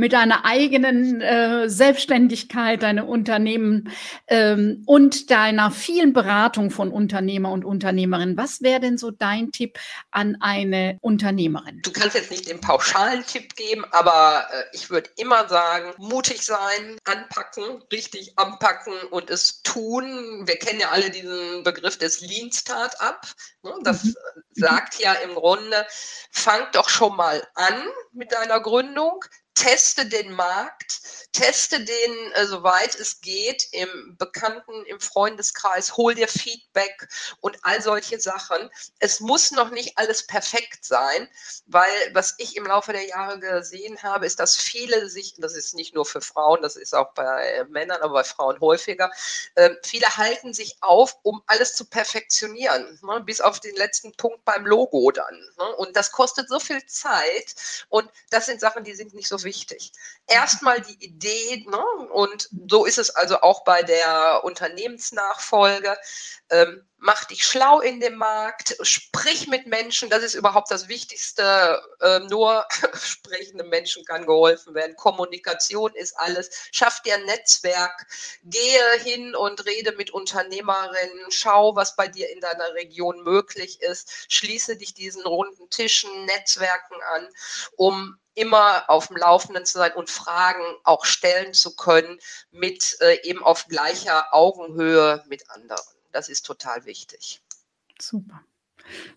mit 0.00 0.14
deiner 0.14 0.46
eigenen 0.46 1.20
äh, 1.20 1.68
Selbstständigkeit, 1.68 2.82
deinem 2.82 3.06
Unternehmen 3.06 3.92
ähm, 4.28 4.82
und 4.86 5.30
deiner 5.30 5.70
vielen 5.70 6.14
Beratung 6.14 6.70
von 6.70 6.90
Unternehmer 6.90 7.52
und 7.52 7.66
Unternehmerinnen. 7.66 8.34
Was 8.38 8.62
wäre 8.62 8.80
denn 8.80 8.96
so 8.96 9.10
dein 9.10 9.52
Tipp 9.52 9.78
an 10.10 10.38
eine 10.40 10.96
Unternehmerin? 11.02 11.82
Du 11.82 11.92
kannst 11.92 12.16
jetzt 12.16 12.30
nicht 12.30 12.48
den 12.48 12.62
pauschalen 12.62 13.26
Tipp 13.26 13.54
geben, 13.56 13.84
aber 13.90 14.46
äh, 14.50 14.64
ich 14.72 14.88
würde 14.88 15.10
immer 15.18 15.46
sagen, 15.48 15.92
mutig 15.98 16.46
sein, 16.46 16.96
anpacken, 17.04 17.84
richtig 17.92 18.38
anpacken 18.38 18.94
und 19.10 19.28
es 19.28 19.62
tun. 19.62 20.46
Wir 20.46 20.56
kennen 20.56 20.80
ja 20.80 20.88
alle 20.88 21.10
diesen 21.10 21.62
Begriff 21.62 21.98
des 21.98 22.22
Lean 22.22 22.50
Startup. 22.50 23.20
Ne? 23.62 23.74
Das 23.82 24.04
mhm. 24.04 24.14
sagt 24.52 24.98
ja 24.98 25.12
im 25.12 25.34
Grunde, 25.34 25.86
fang 26.30 26.62
doch 26.72 26.88
schon 26.88 27.14
mal 27.16 27.46
an 27.54 27.84
mit 28.12 28.32
deiner 28.32 28.60
Gründung, 28.60 29.22
teste 29.54 30.06
den 30.06 30.32
Markt, 30.32 31.00
teste 31.32 31.84
den, 31.84 32.32
äh, 32.32 32.46
soweit 32.46 32.94
es 32.94 33.20
geht, 33.20 33.68
im 33.72 34.16
Bekannten, 34.18 34.84
im 34.86 35.00
Freundeskreis, 35.00 35.96
hol 35.96 36.14
dir 36.14 36.28
Feedback 36.28 37.08
und 37.40 37.58
all 37.62 37.82
solche 37.82 38.20
Sachen. 38.20 38.70
Es 38.98 39.20
muss 39.20 39.50
noch 39.50 39.70
nicht 39.70 39.98
alles 39.98 40.26
perfekt 40.26 40.84
sein, 40.84 41.28
weil 41.66 41.88
was 42.12 42.34
ich 42.38 42.56
im 42.56 42.66
Laufe 42.66 42.92
der 42.92 43.06
Jahre 43.06 43.38
gesehen 43.38 44.02
habe, 44.02 44.26
ist, 44.26 44.40
dass 44.40 44.56
viele 44.56 45.08
sich, 45.08 45.34
das 45.38 45.54
ist 45.54 45.74
nicht 45.74 45.94
nur 45.94 46.06
für 46.06 46.20
Frauen, 46.20 46.62
das 46.62 46.76
ist 46.76 46.94
auch 46.94 47.12
bei 47.14 47.64
Männern, 47.68 48.00
aber 48.02 48.14
bei 48.14 48.24
Frauen 48.24 48.58
häufiger, 48.60 49.10
äh, 49.56 49.70
viele 49.84 50.16
halten 50.16 50.54
sich 50.54 50.76
auf, 50.80 51.16
um 51.22 51.42
alles 51.46 51.74
zu 51.74 51.84
perfektionieren, 51.84 52.98
ne, 53.02 53.20
bis 53.20 53.40
auf 53.40 53.60
den 53.60 53.76
letzten 53.76 54.12
Punkt 54.12 54.44
beim 54.44 54.66
Logo 54.66 55.10
dann. 55.10 55.34
Ne, 55.58 55.76
und 55.76 55.96
das 55.96 56.12
kostet 56.12 56.48
so 56.48 56.58
viel 56.60 56.84
Zeit 56.86 57.54
und 57.88 58.10
das 58.30 58.46
sind 58.46 58.60
Sachen, 58.60 58.84
die 58.84 58.94
sind 58.94 59.14
nicht 59.14 59.28
so 59.28 59.42
wichtig. 59.44 59.49
Erstmal 60.26 60.80
die 60.80 61.04
Idee, 61.04 61.64
ne, 61.68 61.84
und 62.12 62.48
so 62.68 62.84
ist 62.84 62.98
es 62.98 63.10
also 63.10 63.40
auch 63.40 63.64
bei 63.64 63.82
der 63.82 64.42
Unternehmensnachfolge. 64.44 65.96
Ähm, 66.50 66.89
mach 67.00 67.24
dich 67.24 67.44
schlau 67.44 67.80
in 67.80 67.98
dem 68.00 68.16
Markt, 68.16 68.76
sprich 68.82 69.46
mit 69.48 69.66
Menschen, 69.66 70.10
das 70.10 70.22
ist 70.22 70.34
überhaupt 70.34 70.70
das 70.70 70.88
Wichtigste. 70.88 71.82
Ähm, 72.02 72.26
nur 72.26 72.66
sprechende 73.02 73.64
Menschen 73.64 74.04
kann 74.04 74.26
geholfen 74.26 74.74
werden. 74.74 74.94
Kommunikation 74.96 75.94
ist 75.94 76.16
alles. 76.18 76.50
Schaff 76.72 77.00
dir 77.02 77.14
ein 77.14 77.24
Netzwerk, 77.24 78.06
gehe 78.44 78.98
hin 79.02 79.34
und 79.34 79.64
rede 79.64 79.92
mit 79.92 80.10
Unternehmerinnen, 80.10 81.30
schau, 81.30 81.74
was 81.74 81.96
bei 81.96 82.06
dir 82.06 82.30
in 82.30 82.40
deiner 82.40 82.74
Region 82.74 83.22
möglich 83.22 83.80
ist, 83.80 84.26
schließe 84.28 84.76
dich 84.76 84.94
diesen 84.94 85.22
runden 85.22 85.70
Tischen, 85.70 86.26
Netzwerken 86.26 86.96
an, 87.14 87.28
um 87.76 88.18
immer 88.34 88.88
auf 88.88 89.08
dem 89.08 89.16
Laufenden 89.16 89.64
zu 89.64 89.78
sein 89.78 89.92
und 89.94 90.10
Fragen 90.10 90.64
auch 90.84 91.04
stellen 91.04 91.54
zu 91.54 91.74
können 91.74 92.20
mit 92.50 92.96
äh, 93.00 93.20
eben 93.22 93.42
auf 93.42 93.66
gleicher 93.66 94.32
Augenhöhe 94.32 95.24
mit 95.28 95.50
anderen. 95.50 95.99
Das 96.12 96.28
ist 96.28 96.44
total 96.46 96.84
wichtig. 96.84 97.42
Super. 98.00 98.44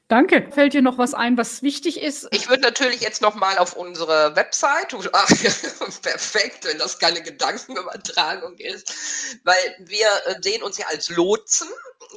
Danke. 0.07 0.47
Fällt 0.51 0.73
dir 0.73 0.81
noch 0.81 0.97
was 0.97 1.13
ein, 1.13 1.37
was 1.37 1.63
wichtig 1.63 2.01
ist? 2.01 2.27
Ich 2.31 2.47
würde 2.49 2.61
natürlich 2.61 3.01
jetzt 3.01 3.21
noch 3.21 3.35
mal 3.35 3.57
auf 3.57 3.75
unsere 3.75 4.35
Website, 4.35 4.95
ach, 5.13 5.27
perfekt, 6.01 6.65
wenn 6.65 6.77
das 6.77 6.99
keine 6.99 7.21
Gedankenübertragung 7.23 8.57
ist, 8.57 8.93
weil 9.43 9.75
wir 9.79 10.07
äh, 10.25 10.35
sehen 10.41 10.61
uns 10.61 10.77
ja 10.77 10.85
als 10.87 11.09
Lotsen 11.09 11.67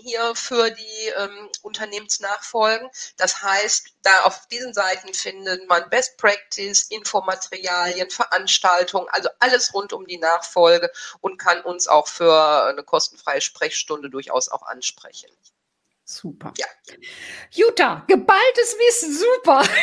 hier 0.02 0.34
für 0.34 0.70
die 0.70 1.12
ähm, 1.16 1.48
Unternehmensnachfolgen. 1.62 2.88
Das 3.16 3.42
heißt, 3.42 3.88
da 4.02 4.24
auf 4.24 4.46
diesen 4.48 4.74
Seiten 4.74 5.14
findet 5.14 5.68
man 5.68 5.88
Best 5.88 6.18
Practice, 6.18 6.82
Infomaterialien, 6.90 8.10
Veranstaltungen, 8.10 9.08
also 9.10 9.28
alles 9.38 9.72
rund 9.72 9.92
um 9.92 10.06
die 10.06 10.18
Nachfolge 10.18 10.90
und 11.20 11.38
kann 11.38 11.62
uns 11.62 11.88
auch 11.88 12.08
für 12.08 12.66
eine 12.66 12.82
kostenfreie 12.82 13.40
Sprechstunde 13.40 14.10
durchaus 14.10 14.48
auch 14.48 14.62
ansprechen. 14.62 15.30
Super. 16.08 16.54
Ja. 16.56 16.66
Jutta, 17.50 18.04
geballtes 18.06 18.76
Wissen, 18.78 19.12
super. 19.12 19.62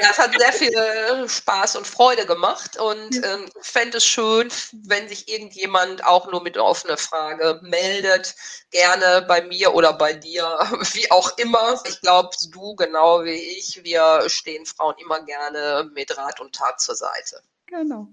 Ja, 0.00 0.08
es 0.10 0.18
hat 0.18 0.38
sehr 0.38 0.52
viel 0.52 0.72
äh, 0.72 1.28
Spaß 1.28 1.76
und 1.76 1.86
Freude 1.86 2.24
gemacht 2.24 2.78
und 2.78 3.14
ja. 3.14 3.34
ähm, 3.34 3.50
fände 3.60 3.98
es 3.98 4.04
schön, 4.04 4.48
wenn 4.72 5.08
sich 5.08 5.28
irgendjemand 5.28 6.04
auch 6.04 6.30
nur 6.30 6.42
mit 6.42 6.56
einer 6.56 6.64
offenen 6.64 6.96
Frage 6.96 7.60
meldet. 7.62 8.34
Gerne 8.70 9.24
bei 9.26 9.42
mir 9.42 9.74
oder 9.74 9.92
bei 9.92 10.12
dir, 10.12 10.44
wie 10.92 11.10
auch 11.10 11.36
immer. 11.38 11.82
Ich 11.86 12.00
glaube, 12.00 12.30
du 12.50 12.76
genau 12.76 13.24
wie 13.24 13.58
ich, 13.58 13.82
wir 13.82 14.28
stehen 14.28 14.64
Frauen 14.64 14.94
immer 14.98 15.22
gerne 15.24 15.90
mit 15.92 16.16
Rat 16.16 16.40
und 16.40 16.54
Tat 16.54 16.80
zur 16.80 16.94
Seite. 16.94 17.42
Genau. 17.66 18.08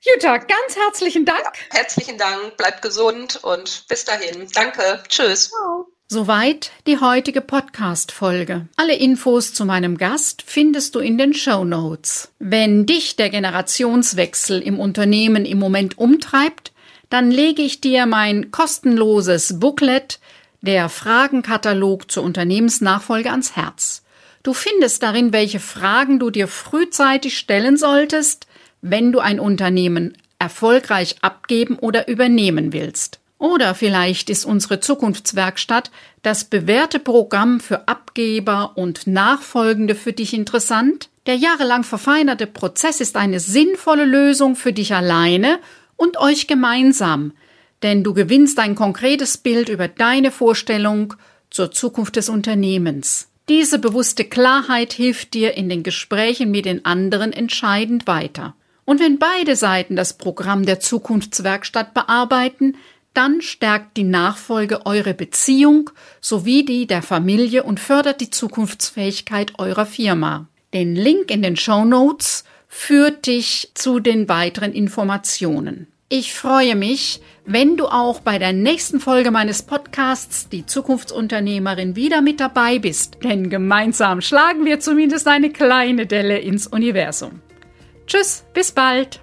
Jutta, 0.00 0.38
ganz 0.38 0.76
herzlichen 0.76 1.24
Dank. 1.24 1.44
Ja, 1.44 1.52
herzlichen 1.70 2.18
Dank, 2.18 2.56
bleib 2.56 2.82
gesund 2.82 3.38
und 3.42 3.86
bis 3.88 4.04
dahin. 4.04 4.48
Danke, 4.54 5.02
tschüss. 5.08 5.50
Ciao. 5.50 5.86
Soweit 6.12 6.72
die 6.88 6.98
heutige 6.98 7.40
Podcast-Folge. 7.40 8.66
Alle 8.74 8.96
Infos 8.96 9.54
zu 9.54 9.64
meinem 9.64 9.96
Gast 9.96 10.42
findest 10.44 10.96
du 10.96 10.98
in 10.98 11.18
den 11.18 11.34
Show 11.34 11.62
Notes. 11.62 12.32
Wenn 12.40 12.84
dich 12.84 13.14
der 13.14 13.30
Generationswechsel 13.30 14.60
im 14.60 14.80
Unternehmen 14.80 15.44
im 15.44 15.60
Moment 15.60 15.98
umtreibt, 15.98 16.72
dann 17.10 17.30
lege 17.30 17.62
ich 17.62 17.80
dir 17.80 18.06
mein 18.06 18.50
kostenloses 18.50 19.60
Booklet, 19.60 20.18
der 20.62 20.88
Fragenkatalog 20.88 22.10
zur 22.10 22.24
Unternehmensnachfolge 22.24 23.30
ans 23.30 23.54
Herz. 23.54 24.02
Du 24.42 24.52
findest 24.52 25.04
darin, 25.04 25.32
welche 25.32 25.60
Fragen 25.60 26.18
du 26.18 26.30
dir 26.30 26.48
frühzeitig 26.48 27.38
stellen 27.38 27.76
solltest, 27.76 28.48
wenn 28.82 29.12
du 29.12 29.20
ein 29.20 29.38
Unternehmen 29.38 30.18
erfolgreich 30.40 31.18
abgeben 31.20 31.78
oder 31.78 32.08
übernehmen 32.08 32.72
willst. 32.72 33.19
Oder 33.40 33.74
vielleicht 33.74 34.28
ist 34.28 34.44
unsere 34.44 34.80
Zukunftswerkstatt 34.80 35.90
das 36.20 36.44
bewährte 36.44 36.98
Programm 36.98 37.58
für 37.58 37.88
Abgeber 37.88 38.72
und 38.74 39.06
Nachfolgende 39.06 39.94
für 39.94 40.12
dich 40.12 40.34
interessant? 40.34 41.08
Der 41.24 41.36
jahrelang 41.36 41.82
verfeinerte 41.82 42.46
Prozess 42.46 43.00
ist 43.00 43.16
eine 43.16 43.40
sinnvolle 43.40 44.04
Lösung 44.04 44.56
für 44.56 44.74
dich 44.74 44.94
alleine 44.94 45.58
und 45.96 46.18
euch 46.18 46.48
gemeinsam, 46.48 47.32
denn 47.82 48.04
du 48.04 48.12
gewinnst 48.12 48.58
ein 48.58 48.74
konkretes 48.74 49.38
Bild 49.38 49.70
über 49.70 49.88
deine 49.88 50.32
Vorstellung 50.32 51.14
zur 51.48 51.72
Zukunft 51.72 52.16
des 52.16 52.28
Unternehmens. 52.28 53.28
Diese 53.48 53.78
bewusste 53.78 54.26
Klarheit 54.26 54.92
hilft 54.92 55.32
dir 55.32 55.54
in 55.54 55.70
den 55.70 55.82
Gesprächen 55.82 56.50
mit 56.50 56.66
den 56.66 56.84
anderen 56.84 57.32
entscheidend 57.32 58.06
weiter. 58.06 58.54
Und 58.84 59.00
wenn 59.00 59.18
beide 59.18 59.56
Seiten 59.56 59.96
das 59.96 60.18
Programm 60.18 60.66
der 60.66 60.80
Zukunftswerkstatt 60.80 61.94
bearbeiten, 61.94 62.76
dann 63.14 63.42
stärkt 63.42 63.96
die 63.96 64.04
Nachfolge 64.04 64.86
eure 64.86 65.14
Beziehung 65.14 65.90
sowie 66.20 66.64
die 66.64 66.86
der 66.86 67.02
Familie 67.02 67.62
und 67.64 67.80
fördert 67.80 68.20
die 68.20 68.30
Zukunftsfähigkeit 68.30 69.58
eurer 69.58 69.86
Firma. 69.86 70.46
Den 70.72 70.94
Link 70.94 71.30
in 71.30 71.42
den 71.42 71.56
Show 71.56 71.84
Notes 71.84 72.44
führt 72.68 73.26
dich 73.26 73.72
zu 73.74 73.98
den 73.98 74.28
weiteren 74.28 74.72
Informationen. 74.72 75.88
Ich 76.12 76.32
freue 76.32 76.74
mich, 76.74 77.20
wenn 77.44 77.76
du 77.76 77.86
auch 77.86 78.20
bei 78.20 78.38
der 78.38 78.52
nächsten 78.52 78.98
Folge 78.98 79.30
meines 79.30 79.62
Podcasts 79.62 80.48
Die 80.48 80.66
Zukunftsunternehmerin 80.66 81.94
wieder 81.94 82.20
mit 82.20 82.40
dabei 82.40 82.80
bist, 82.80 83.18
denn 83.22 83.48
gemeinsam 83.48 84.20
schlagen 84.20 84.64
wir 84.64 84.80
zumindest 84.80 85.28
eine 85.28 85.50
kleine 85.50 86.06
Delle 86.06 86.38
ins 86.38 86.66
Universum. 86.66 87.40
Tschüss, 88.06 88.44
bis 88.54 88.72
bald! 88.72 89.20